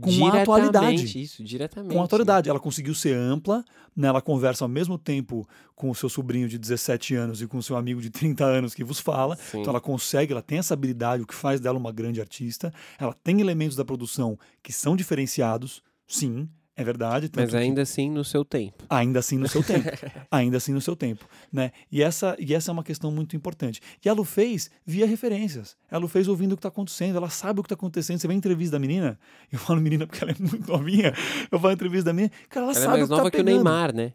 com 0.00 0.26
a 0.26 0.42
atualidade. 0.42 1.22
Isso, 1.22 1.42
diretamente. 1.42 1.94
com 1.94 2.00
a 2.00 2.04
atualidade. 2.04 2.50
Ela 2.50 2.58
conseguiu 2.58 2.94
ser 2.94 3.14
ampla, 3.16 3.64
né? 3.96 4.08
ela 4.08 4.20
conversa 4.20 4.64
ao 4.64 4.68
mesmo 4.68 4.98
tempo 4.98 5.48
com 5.74 5.90
o 5.90 5.94
seu 5.94 6.08
sobrinho 6.08 6.48
de 6.48 6.58
17 6.58 7.14
anos 7.14 7.40
e 7.40 7.46
com 7.46 7.58
o 7.58 7.62
seu 7.62 7.76
amigo 7.76 8.00
de 8.00 8.10
30 8.10 8.44
anos 8.44 8.74
que 8.74 8.82
vos 8.82 8.98
fala. 8.98 9.36
Sim. 9.36 9.60
Então 9.60 9.70
ela 9.70 9.80
consegue, 9.80 10.32
ela 10.32 10.42
tem 10.42 10.58
essa 10.58 10.74
habilidade, 10.74 11.22
o 11.22 11.26
que 11.26 11.34
faz 11.34 11.60
dela 11.60 11.78
uma 11.78 11.92
grande 11.92 12.20
artista. 12.20 12.72
Ela 12.98 13.14
tem 13.14 13.40
elementos 13.40 13.76
da 13.76 13.84
produção 13.84 14.38
que 14.62 14.72
são 14.72 14.96
diferenciados, 14.96 15.82
sim, 16.06 16.48
é 16.76 16.82
verdade. 16.84 17.30
Mas 17.34 17.50
que- 17.50 17.56
ainda 17.56 17.82
assim 17.82 18.10
no 18.10 18.24
seu 18.24 18.44
tempo. 18.44 18.84
ainda 18.90 19.18
assim 19.20 19.38
no 19.38 19.48
seu 19.48 19.62
tempo. 19.62 19.88
ainda 20.30 20.56
assim 20.56 20.72
no 20.72 20.80
seu 20.80 20.96
tempo. 20.96 21.26
Né? 21.52 21.70
E, 21.90 22.02
essa, 22.02 22.36
e 22.38 22.54
essa 22.54 22.70
é 22.70 22.72
uma 22.72 22.82
questão 22.84 23.10
muito 23.12 23.36
importante. 23.36 23.80
E 24.04 24.08
a 24.08 24.12
Lu 24.12 24.24
fez 24.24 24.70
via 24.84 25.06
referências. 25.06 25.76
A 25.90 25.98
Lu 25.98 26.08
fez 26.08 26.26
ouvindo 26.28 26.52
o 26.52 26.56
que 26.56 26.60
está 26.60 26.68
acontecendo. 26.68 27.16
Ela 27.16 27.30
sabe 27.30 27.60
o 27.60 27.62
que 27.62 27.66
está 27.66 27.74
acontecendo. 27.74 28.18
Você 28.18 28.26
vê 28.26 28.34
a 28.34 28.36
entrevista 28.36 28.72
da 28.72 28.78
menina. 28.80 29.18
Eu 29.52 29.58
falo 29.58 29.80
menina 29.80 30.06
porque 30.06 30.22
ela 30.24 30.32
é 30.32 30.36
muito 30.38 30.70
novinha. 30.70 31.12
Eu 31.50 31.58
falo 31.58 31.70
a 31.70 31.74
entrevista 31.74 32.06
da 32.06 32.12
menina. 32.12 32.32
Cara, 32.48 32.66
ela, 32.66 32.72
Ela 32.72 32.80
é 32.80 32.84
sabe 32.84 32.96
mais 32.98 33.02
o 33.02 33.06
que 33.06 33.10
nova 33.10 33.24
tá 33.24 33.30
que 33.36 33.40
o. 33.42 33.44
Neymar, 33.44 33.94
né? 33.94 34.12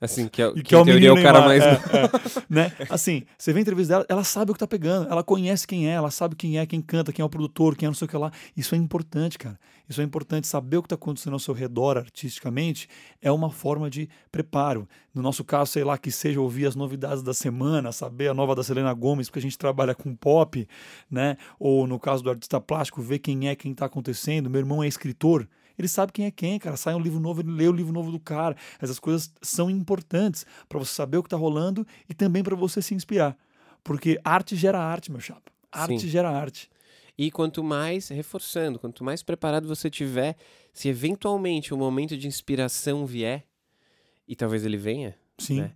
Assim, 0.00 0.28
que, 0.28 0.42
é, 0.42 0.48
E 0.48 0.54
que, 0.54 0.62
que 0.62 0.74
é 0.74 0.78
o 0.78 0.82
em 0.82 0.84
teoria 0.84 1.08
é 1.08 1.12
o 1.12 1.14
menino 1.14 1.32
cara 1.32 1.48
Neymar, 1.48 1.68
mais. 1.68 1.92
é, 1.92 2.04
é, 2.04 2.42
né? 2.48 2.72
Assim, 2.88 3.24
você 3.36 3.52
vê 3.52 3.58
a 3.58 3.62
entrevista 3.62 3.94
dela, 3.94 4.06
ela 4.08 4.24
sabe 4.24 4.50
o 4.50 4.54
que 4.54 4.60
tá 4.60 4.66
pegando, 4.66 5.10
ela 5.10 5.22
conhece 5.22 5.66
quem 5.66 5.88
é, 5.88 5.92
ela 5.92 6.10
sabe 6.10 6.36
quem 6.36 6.58
é, 6.58 6.66
quem 6.66 6.80
canta, 6.80 7.12
quem 7.12 7.22
é 7.22 7.26
o 7.26 7.28
produtor, 7.28 7.76
quem 7.76 7.86
é 7.86 7.90
não 7.90 7.94
sei 7.94 8.06
o 8.06 8.08
que 8.08 8.16
lá. 8.16 8.30
Isso 8.56 8.74
é 8.74 8.78
importante, 8.78 9.38
cara. 9.38 9.58
Isso 9.88 10.00
é 10.00 10.04
importante. 10.04 10.46
Saber 10.46 10.78
o 10.78 10.82
que 10.82 10.88
tá 10.88 10.94
acontecendo 10.94 11.34
ao 11.34 11.38
seu 11.38 11.54
redor 11.54 11.98
artisticamente 11.98 12.88
é 13.20 13.30
uma 13.30 13.50
forma 13.50 13.90
de 13.90 14.08
preparo. 14.30 14.88
No 15.14 15.20
nosso 15.20 15.44
caso, 15.44 15.72
sei 15.72 15.84
lá, 15.84 15.98
que 15.98 16.10
seja 16.10 16.40
ouvir 16.40 16.66
as 16.66 16.74
novidades 16.74 17.22
da 17.22 17.34
semana, 17.34 17.92
saber 17.92 18.28
a 18.28 18.34
nova 18.34 18.54
da 18.54 18.62
Selena 18.62 18.92
Gomes, 18.94 19.28
porque 19.28 19.38
a 19.38 19.42
gente 19.42 19.58
trabalha 19.58 19.94
com 19.94 20.14
pop, 20.14 20.66
né? 21.10 21.36
Ou 21.58 21.86
no 21.86 21.98
caso 21.98 22.22
do 22.22 22.30
artista 22.30 22.60
plástico, 22.60 23.02
ver 23.02 23.18
quem 23.18 23.48
é, 23.48 23.54
quem 23.54 23.74
tá 23.74 23.86
acontecendo. 23.86 24.48
Meu 24.48 24.60
irmão 24.60 24.82
é 24.82 24.88
escritor. 24.88 25.46
Ele 25.78 25.88
sabe 25.88 26.12
quem 26.12 26.26
é 26.26 26.30
quem, 26.30 26.58
cara. 26.58 26.76
Sai 26.76 26.94
um 26.94 27.00
livro 27.00 27.20
novo, 27.20 27.40
ele 27.40 27.50
lê 27.50 27.68
o 27.68 27.72
livro 27.72 27.92
novo 27.92 28.10
do 28.10 28.20
cara. 28.20 28.56
Essas 28.80 28.98
coisas 28.98 29.32
são 29.40 29.70
importantes 29.70 30.46
para 30.68 30.78
você 30.78 30.92
saber 30.92 31.18
o 31.18 31.22
que 31.22 31.26
está 31.26 31.36
rolando 31.36 31.86
e 32.08 32.14
também 32.14 32.42
para 32.42 32.56
você 32.56 32.80
se 32.82 32.94
inspirar. 32.94 33.36
Porque 33.84 34.20
arte 34.24 34.54
gera 34.56 34.78
arte, 34.78 35.10
meu 35.10 35.20
chapa. 35.20 35.50
Arte 35.70 36.00
Sim. 36.00 36.08
gera 36.08 36.30
arte. 36.30 36.70
E 37.16 37.30
quanto 37.30 37.62
mais, 37.62 38.08
reforçando, 38.08 38.78
quanto 38.78 39.04
mais 39.04 39.22
preparado 39.22 39.68
você 39.68 39.90
tiver, 39.90 40.36
se 40.72 40.88
eventualmente 40.88 41.74
o 41.74 41.76
momento 41.76 42.16
de 42.16 42.26
inspiração 42.26 43.04
vier, 43.04 43.44
e 44.26 44.34
talvez 44.34 44.64
ele 44.64 44.76
venha, 44.76 45.14
Sim, 45.38 45.60
né? 45.60 45.72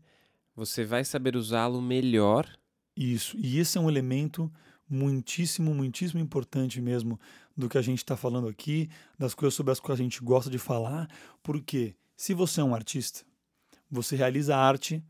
você 0.54 0.84
vai 0.84 1.04
saber 1.04 1.36
usá-lo 1.36 1.80
melhor. 1.82 2.48
isso. 2.96 3.36
E 3.36 3.58
esse 3.58 3.76
é 3.76 3.80
um 3.80 3.88
elemento 3.90 4.50
muitíssimo, 4.88 5.74
muitíssimo 5.74 6.20
importante 6.20 6.80
mesmo 6.80 7.18
do 7.56 7.68
que 7.68 7.78
a 7.78 7.82
gente 7.82 7.98
está 7.98 8.16
falando 8.16 8.48
aqui, 8.48 8.88
das 9.18 9.34
coisas 9.34 9.54
sobre 9.54 9.72
as 9.72 9.80
quais 9.80 10.00
a 10.00 10.02
gente 10.02 10.22
gosta 10.22 10.50
de 10.50 10.58
falar, 10.58 11.08
porque 11.42 11.94
se 12.16 12.34
você 12.34 12.60
é 12.60 12.64
um 12.64 12.74
artista, 12.74 13.24
você 13.90 14.16
realiza 14.16 14.56
arte 14.56 15.02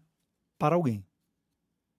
para 0.59 0.75
alguém. 0.75 1.05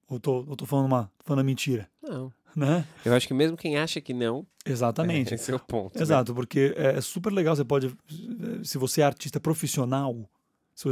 Ou 0.08 0.20
tô, 0.20 0.46
eu 0.50 0.56
tô 0.56 0.66
falando 0.66 0.86
uma, 0.86 1.12
falando 1.24 1.40
uma 1.40 1.46
mentira, 1.46 1.90
Não. 2.02 2.32
né? 2.56 2.88
Eu 3.06 3.14
acho 3.14 3.28
que 3.28 3.34
mesmo 3.34 3.58
quem 3.58 3.78
acha 3.78 4.00
que 4.02 4.14
não, 4.14 4.48
Exatamente. 4.66 5.34
esse 5.36 5.52
é 5.52 5.56
o 5.56 5.60
ponto. 5.60 5.96
né? 5.96 6.02
Exato, 6.02 6.34
porque 6.34 6.74
é, 6.78 6.98
é 6.98 7.02
super 7.02 7.32
legal. 7.32 7.56
Você 7.56 7.64
pode, 7.64 7.96
se 8.64 8.78
você 8.78 9.02
é 9.02 9.04
artista 9.06 9.40
profissional, 9.40 10.30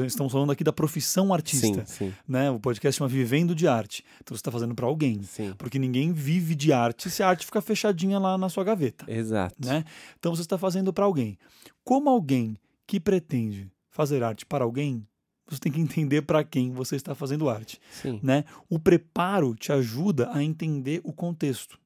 estamos 0.05 0.33
falando 0.33 0.51
aqui 0.51 0.63
da 0.63 0.73
profissão 0.73 1.33
artista, 1.33 1.85
Sim, 1.85 2.07
sim, 2.07 2.13
né? 2.27 2.49
O 2.49 2.59
podcast 2.59 2.97
chama 2.97 3.07
Vivendo 3.07 3.53
de 3.53 3.67
Arte. 3.67 4.03
Então 4.21 4.35
você 4.35 4.39
está 4.39 4.51
fazendo 4.51 4.73
para 4.73 4.87
alguém, 4.87 5.21
sim. 5.21 5.53
porque 5.57 5.77
ninguém 5.77 6.11
vive 6.11 6.55
de 6.55 6.73
arte 6.73 7.09
se 7.09 7.21
a 7.21 7.29
arte 7.29 7.45
fica 7.45 7.61
fechadinha 7.61 8.17
lá 8.17 8.37
na 8.37 8.49
sua 8.49 8.63
gaveta, 8.63 9.05
Exato. 9.07 9.55
né? 9.63 9.85
Então 10.17 10.35
você 10.35 10.41
está 10.41 10.57
fazendo 10.57 10.91
para 10.91 11.05
alguém. 11.05 11.37
Como 11.83 12.09
alguém 12.09 12.57
que 12.87 12.99
pretende 12.99 13.71
fazer 13.89 14.23
arte 14.23 14.45
para 14.45 14.63
alguém, 14.63 15.05
você 15.47 15.59
tem 15.59 15.71
que 15.71 15.79
entender 15.79 16.23
para 16.23 16.43
quem 16.43 16.71
você 16.71 16.95
está 16.95 17.13
fazendo 17.13 17.47
arte 17.47 17.79
Sim. 17.91 18.19
né? 18.23 18.43
O 18.67 18.79
preparo 18.79 19.53
te 19.53 19.71
ajuda 19.71 20.31
a 20.33 20.43
entender 20.43 20.99
o 21.03 21.13
contexto. 21.13 21.79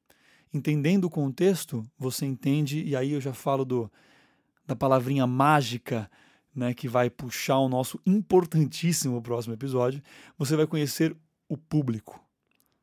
Entendendo 0.52 1.04
o 1.04 1.10
contexto, 1.10 1.84
você 1.98 2.26
entende, 2.26 2.82
e 2.82 2.96
aí 2.96 3.12
eu 3.12 3.20
já 3.20 3.32
falo 3.32 3.64
do, 3.64 3.92
da 4.66 4.74
palavrinha 4.74 5.26
mágica, 5.26 6.10
né, 6.60 6.74
que 6.74 6.86
vai 6.86 7.08
puxar 7.08 7.58
o 7.58 7.68
nosso 7.70 7.98
importantíssimo 8.06 9.22
próximo 9.22 9.54
episódio. 9.54 10.02
Você 10.36 10.54
vai 10.54 10.66
conhecer 10.66 11.16
o 11.48 11.56
público, 11.56 12.22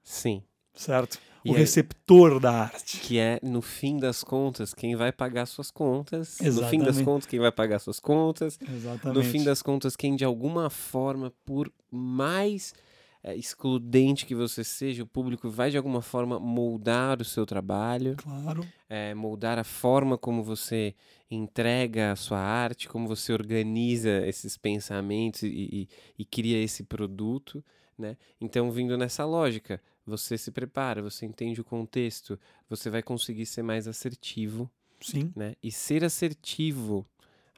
Sim. 0.03 0.41
certo? 0.73 1.19
O 1.45 1.51
aí- 1.51 1.57
receptor 1.59 2.39
da 2.39 2.63
arte. 2.63 2.97
Que 2.99 3.19
é, 3.19 3.39
no 3.43 3.61
fim 3.61 3.97
das 3.97 4.23
contas, 4.23 4.73
quem 4.73 4.95
vai 4.95 5.11
pagar 5.11 5.45
suas 5.45 5.69
contas. 5.69 6.37
No 6.41 6.67
fim 6.67 6.79
das 6.79 6.87
Exatamente. 6.87 7.03
contas, 7.05 7.27
quem 7.27 7.39
vai 7.39 7.51
pagar 7.51 7.79
suas 7.79 7.99
contas. 7.99 8.59
Exatamente. 8.67 9.15
No 9.15 9.23
fim 9.23 9.43
das 9.43 9.61
contas, 9.61 9.95
quem 9.95 10.15
de 10.15 10.25
alguma 10.25 10.69
forma, 10.71 11.31
por 11.45 11.71
mais 11.91 12.73
eh, 13.23 13.35
excludente 13.35 14.25
que 14.25 14.35
você 14.35 14.63
seja, 14.63 15.03
o 15.03 15.07
público 15.07 15.49
vai 15.49 15.69
de 15.71 15.77
alguma 15.77 16.01
forma 16.01 16.39
moldar 16.39 17.21
o 17.21 17.25
seu 17.25 17.45
trabalho, 17.45 18.15
Claro, 18.15 18.61
eh, 18.89 19.13
moldar 19.13 19.57
a 19.59 19.63
forma 19.63 20.17
como 20.17 20.43
você 20.43 20.95
entrega 21.29 22.11
a 22.11 22.15
sua 22.15 22.39
arte, 22.39 22.87
como 22.87 23.07
você 23.07 23.33
organiza 23.33 24.25
esses 24.25 24.57
pensamentos 24.57 25.43
e, 25.43 25.47
e- 25.49 25.89
e 26.19 26.25
cria 26.25 26.61
esse 26.61 26.83
produto, 26.83 27.63
né? 27.97 28.17
Então, 28.39 28.71
vindo 28.71 28.97
nessa 28.97 29.25
lógica, 29.25 29.81
você 30.05 30.37
se 30.37 30.51
prepara, 30.51 31.01
você 31.01 31.25
entende 31.25 31.59
o 31.59 31.65
contexto, 31.65 32.39
você 32.69 32.89
vai 32.89 33.03
conseguir 33.03 33.45
ser 33.45 33.63
mais 33.63 33.87
assertivo 33.87 34.69
sim, 35.01 35.31
né? 35.35 35.55
E 35.61 35.71
ser 35.71 36.03
assertivo, 36.03 37.05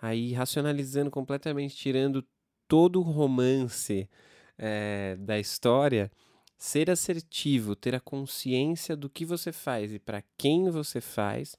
aí 0.01 0.33
racionalizando 0.33 1.11
completamente, 1.11 1.75
tirando 1.75 2.25
todo 2.67 2.99
o 2.99 3.03
romance 3.03 4.09
eh, 4.59 5.15
da 5.19 5.39
história, 5.39 6.11
ser 6.57 6.91
assertivo, 6.91 7.75
ter 7.75 7.95
a 7.95 7.99
consciência 7.99 8.95
do 8.95 9.09
que 9.09 9.25
você 9.25 9.51
faz 9.51 9.93
e 9.93 9.97
para 9.97 10.21
quem 10.37 10.69
você 10.69 10.99
faz, 11.01 11.55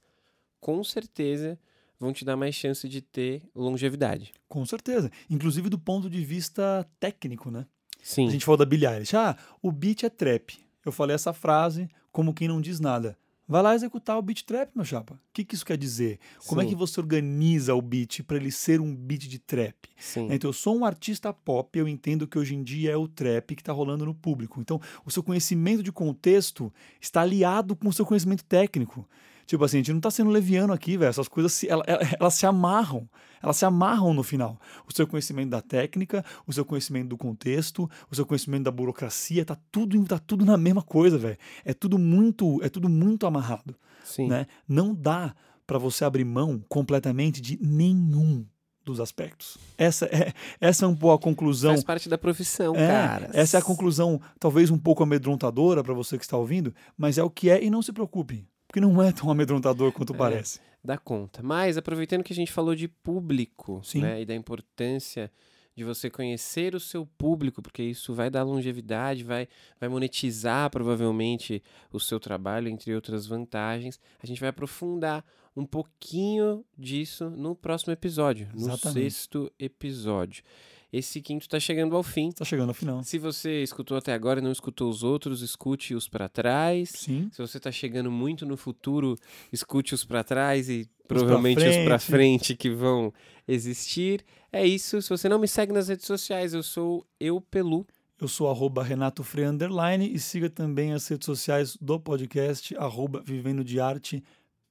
com 0.59 0.83
certeza 0.83 1.59
vão 1.99 2.13
te 2.13 2.23
dar 2.23 2.37
mais 2.37 2.55
chance 2.55 2.87
de 2.87 3.01
ter 3.01 3.41
longevidade. 3.55 4.31
com 4.47 4.65
certeza. 4.65 5.11
Inclusive 5.29 5.69
do 5.69 5.77
ponto 5.77 6.09
de 6.09 6.23
vista 6.23 6.87
técnico, 6.99 7.51
né? 7.51 7.65
Sim, 8.01 8.27
A 8.27 8.31
gente 8.31 8.45
falou 8.45 8.57
da 8.57 8.65
Billie 8.65 8.87
Eilish. 8.87 9.15
Ah, 9.15 9.37
o 9.61 9.71
beat 9.71 10.03
é 10.03 10.09
trap. 10.09 10.57
Eu 10.83 10.91
falei 10.91 11.13
essa 11.15 11.33
frase 11.33 11.87
como 12.11 12.33
quem 12.33 12.47
não 12.47 12.59
diz 12.61 12.79
nada. 12.79 13.15
Vai 13.47 13.61
lá 13.61 13.75
executar 13.75 14.17
o 14.17 14.21
beat 14.21 14.43
trap, 14.43 14.71
meu 14.75 14.85
chapa. 14.85 15.15
O 15.15 15.19
que, 15.33 15.43
que 15.43 15.55
isso 15.55 15.65
quer 15.65 15.77
dizer? 15.77 16.19
Como 16.47 16.61
é 16.61 16.63
Sim. 16.63 16.69
que 16.69 16.75
você 16.75 16.99
organiza 16.99 17.75
o 17.75 17.81
beat 17.81 18.23
para 18.23 18.37
ele 18.37 18.51
ser 18.51 18.79
um 18.79 18.95
beat 18.95 19.27
de 19.27 19.39
trap? 19.39 19.75
sim, 19.97 20.27
Então, 20.31 20.49
eu 20.49 20.53
sou 20.53 20.77
um 20.77 20.85
artista 20.85 21.33
pop, 21.33 21.77
eu 21.77 21.87
entendo 21.87 22.27
que 22.27 22.39
hoje 22.39 22.55
em 22.55 22.63
dia 22.63 22.91
é 22.91 22.97
o 22.97 23.07
trap 23.07 23.55
que 23.55 23.61
está 23.61 23.73
rolando 23.73 24.05
no 24.05 24.13
público. 24.13 24.61
Então, 24.61 24.79
o 25.05 25.11
seu 25.11 25.21
conhecimento 25.21 25.83
de 25.83 25.91
contexto 25.91 26.71
está 26.99 27.21
aliado 27.21 27.75
com 27.75 27.89
o 27.89 27.93
seu 27.93 28.05
conhecimento 28.05 28.45
técnico. 28.45 29.07
Tipo 29.45 29.63
assim, 29.65 29.77
a 29.77 29.79
gente 29.79 29.91
não 29.91 29.97
está 29.99 30.11
sendo 30.11 30.29
leviano 30.29 30.71
aqui, 30.73 30.97
velho. 30.97 31.09
Essas 31.09 31.27
coisas, 31.27 31.51
se, 31.53 31.67
ela- 31.69 31.83
ela- 31.87 32.01
elas 32.19 32.33
se 32.33 32.45
amarram. 32.45 33.07
Elas 33.43 33.57
se 33.57 33.65
amarram 33.65 34.13
no 34.13 34.21
final. 34.23 34.59
O 34.87 34.93
seu 34.93 35.07
conhecimento 35.07 35.49
da 35.49 35.61
técnica, 35.61 36.23
o 36.45 36.53
seu 36.53 36.63
conhecimento 36.63 37.09
do 37.09 37.17
contexto, 37.17 37.89
o 38.09 38.15
seu 38.15 38.25
conhecimento 38.25 38.63
da 38.65 38.71
burocracia, 38.71 39.43
tá 39.43 39.57
tudo, 39.71 40.03
tá 40.05 40.19
tudo 40.19 40.45
na 40.45 40.57
mesma 40.57 40.81
coisa, 40.83 41.17
velho. 41.17 41.37
É 41.65 41.73
tudo 41.73 41.97
muito, 41.97 42.63
é 42.63 42.69
tudo 42.69 42.87
muito 42.87 43.25
amarrado 43.25 43.75
sim. 44.03 44.27
né? 44.27 44.45
Não 44.67 44.93
dá 44.93 45.33
para 45.65 45.77
você 45.79 46.05
abrir 46.05 46.23
mão 46.25 46.63
completamente 46.69 47.41
de 47.41 47.57
nenhum 47.61 48.45
dos 48.83 48.99
aspectos. 48.99 49.57
Essa 49.77 50.05
é, 50.07 50.33
essa 50.59 50.85
é 50.85 50.87
um 50.87 50.95
pouco 50.95 51.15
a 51.15 51.19
conclusão. 51.19 51.71
Faz 51.73 51.83
parte 51.83 52.09
da 52.09 52.17
profissão, 52.17 52.75
É, 52.75 52.87
cara. 52.87 53.29
essa 53.33 53.57
é 53.57 53.59
a 53.59 53.63
conclusão, 53.63 54.19
talvez 54.39 54.69
um 54.71 54.77
pouco 54.77 55.03
amedrontadora 55.03 55.83
para 55.83 55.93
você 55.93 56.17
que 56.17 56.23
está 56.23 56.35
ouvindo, 56.37 56.73
mas 56.97 57.17
é 57.17 57.23
o 57.23 57.29
que 57.29 57.49
é 57.49 57.63
e 57.63 57.69
não 57.69 57.81
se 57.81 57.93
preocupe, 57.93 58.43
porque 58.71 58.79
não 58.79 59.01
é 59.03 59.11
tão 59.11 59.29
amedrontador 59.29 59.91
quanto 59.91 60.13
É. 60.13 60.17
parece. 60.17 60.61
dá 60.81 60.97
conta. 60.97 61.43
Mas, 61.43 61.77
aproveitando 61.77 62.23
que 62.23 62.31
a 62.31 62.35
gente 62.35 62.51
falou 62.53 62.73
de 62.73 62.87
público, 62.87 63.81
Sim. 63.83 64.01
né, 64.01 64.21
e 64.21 64.25
da 64.25 64.33
importância 64.33 65.29
de 65.75 65.83
você 65.83 66.09
conhecer 66.09 66.73
o 66.73 66.79
seu 66.79 67.05
público, 67.05 67.61
porque 67.61 67.83
isso 67.83 68.13
vai 68.13 68.29
dar 68.29 68.43
longevidade, 68.43 69.23
vai, 69.23 69.47
vai 69.79 69.89
monetizar 69.89 70.69
provavelmente 70.69 71.61
o 71.91 71.99
seu 71.99 72.19
trabalho, 72.19 72.67
entre 72.69 72.95
outras 72.95 73.27
vantagens. 73.27 73.99
A 74.23 74.25
gente 74.25 74.39
vai 74.39 74.49
aprofundar 74.49 75.23
um 75.55 75.65
pouquinho 75.65 76.63
disso 76.77 77.29
no 77.29 77.53
próximo 77.55 77.91
episódio, 77.93 78.47
no 78.53 78.69
Exatamente. 78.69 79.11
sexto 79.11 79.51
episódio. 79.59 80.43
Esse 80.91 81.21
quinto 81.21 81.43
está 81.43 81.59
chegando 81.59 81.95
ao 81.95 82.03
fim. 82.03 82.29
Está 82.29 82.43
chegando 82.43 82.69
ao 82.69 82.73
final. 82.73 83.01
Se 83.03 83.17
você 83.17 83.63
escutou 83.63 83.95
até 83.95 84.13
agora 84.13 84.39
e 84.39 84.43
não 84.43 84.51
escutou 84.51 84.89
os 84.89 85.03
outros, 85.03 85.41
escute-os 85.41 86.09
para 86.09 86.27
trás. 86.27 86.89
Sim, 86.89 87.29
Se 87.31 87.41
você 87.41 87.57
está 87.57 87.71
chegando 87.71 88.11
muito 88.11 88.45
no 88.45 88.57
futuro, 88.57 89.15
escute 89.53 89.93
os 89.95 90.03
para 90.03 90.21
trás 90.23 90.67
e 90.69 90.89
provavelmente 91.07 91.65
os 91.65 91.77
para 91.85 91.97
frente 91.97 92.55
que 92.55 92.69
vão 92.69 93.13
existir. 93.47 94.23
É 94.51 94.65
isso. 94.67 95.01
Se 95.01 95.09
você 95.09 95.29
não 95.29 95.39
me 95.39 95.47
segue 95.47 95.71
nas 95.71 95.87
redes 95.87 96.05
sociais, 96.05 96.53
eu 96.53 96.61
sou 96.63 97.05
eu 97.19 97.39
Pelu. 97.39 97.87
eu 98.19 98.27
sou 98.27 98.49
arroba 98.49 98.83
Renato 98.83 99.23
Frei 99.23 99.45
Underline 99.45 100.13
e 100.13 100.19
siga 100.19 100.49
também 100.49 100.91
as 100.93 101.07
redes 101.07 101.25
sociais 101.25 101.77
do 101.79 101.99
podcast, 101.99 102.75
arroba 102.77 103.23
Vivendo 103.25 103.63
de 103.63 103.79
Arte 103.79 104.21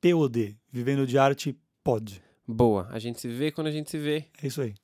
POD. 0.03 0.57
Vivendo 0.71 1.07
de 1.07 1.17
Arte 1.19 1.57
Pod. 1.83 2.23
Boa. 2.47 2.89
A 2.91 2.99
gente 2.99 3.21
se 3.21 3.29
vê 3.29 3.51
quando 3.51 3.69
a 3.69 3.71
gente 3.71 3.91
se 3.91 3.97
vê. 3.99 4.27
É 4.43 4.47
isso 4.47 4.61
aí. 4.61 4.75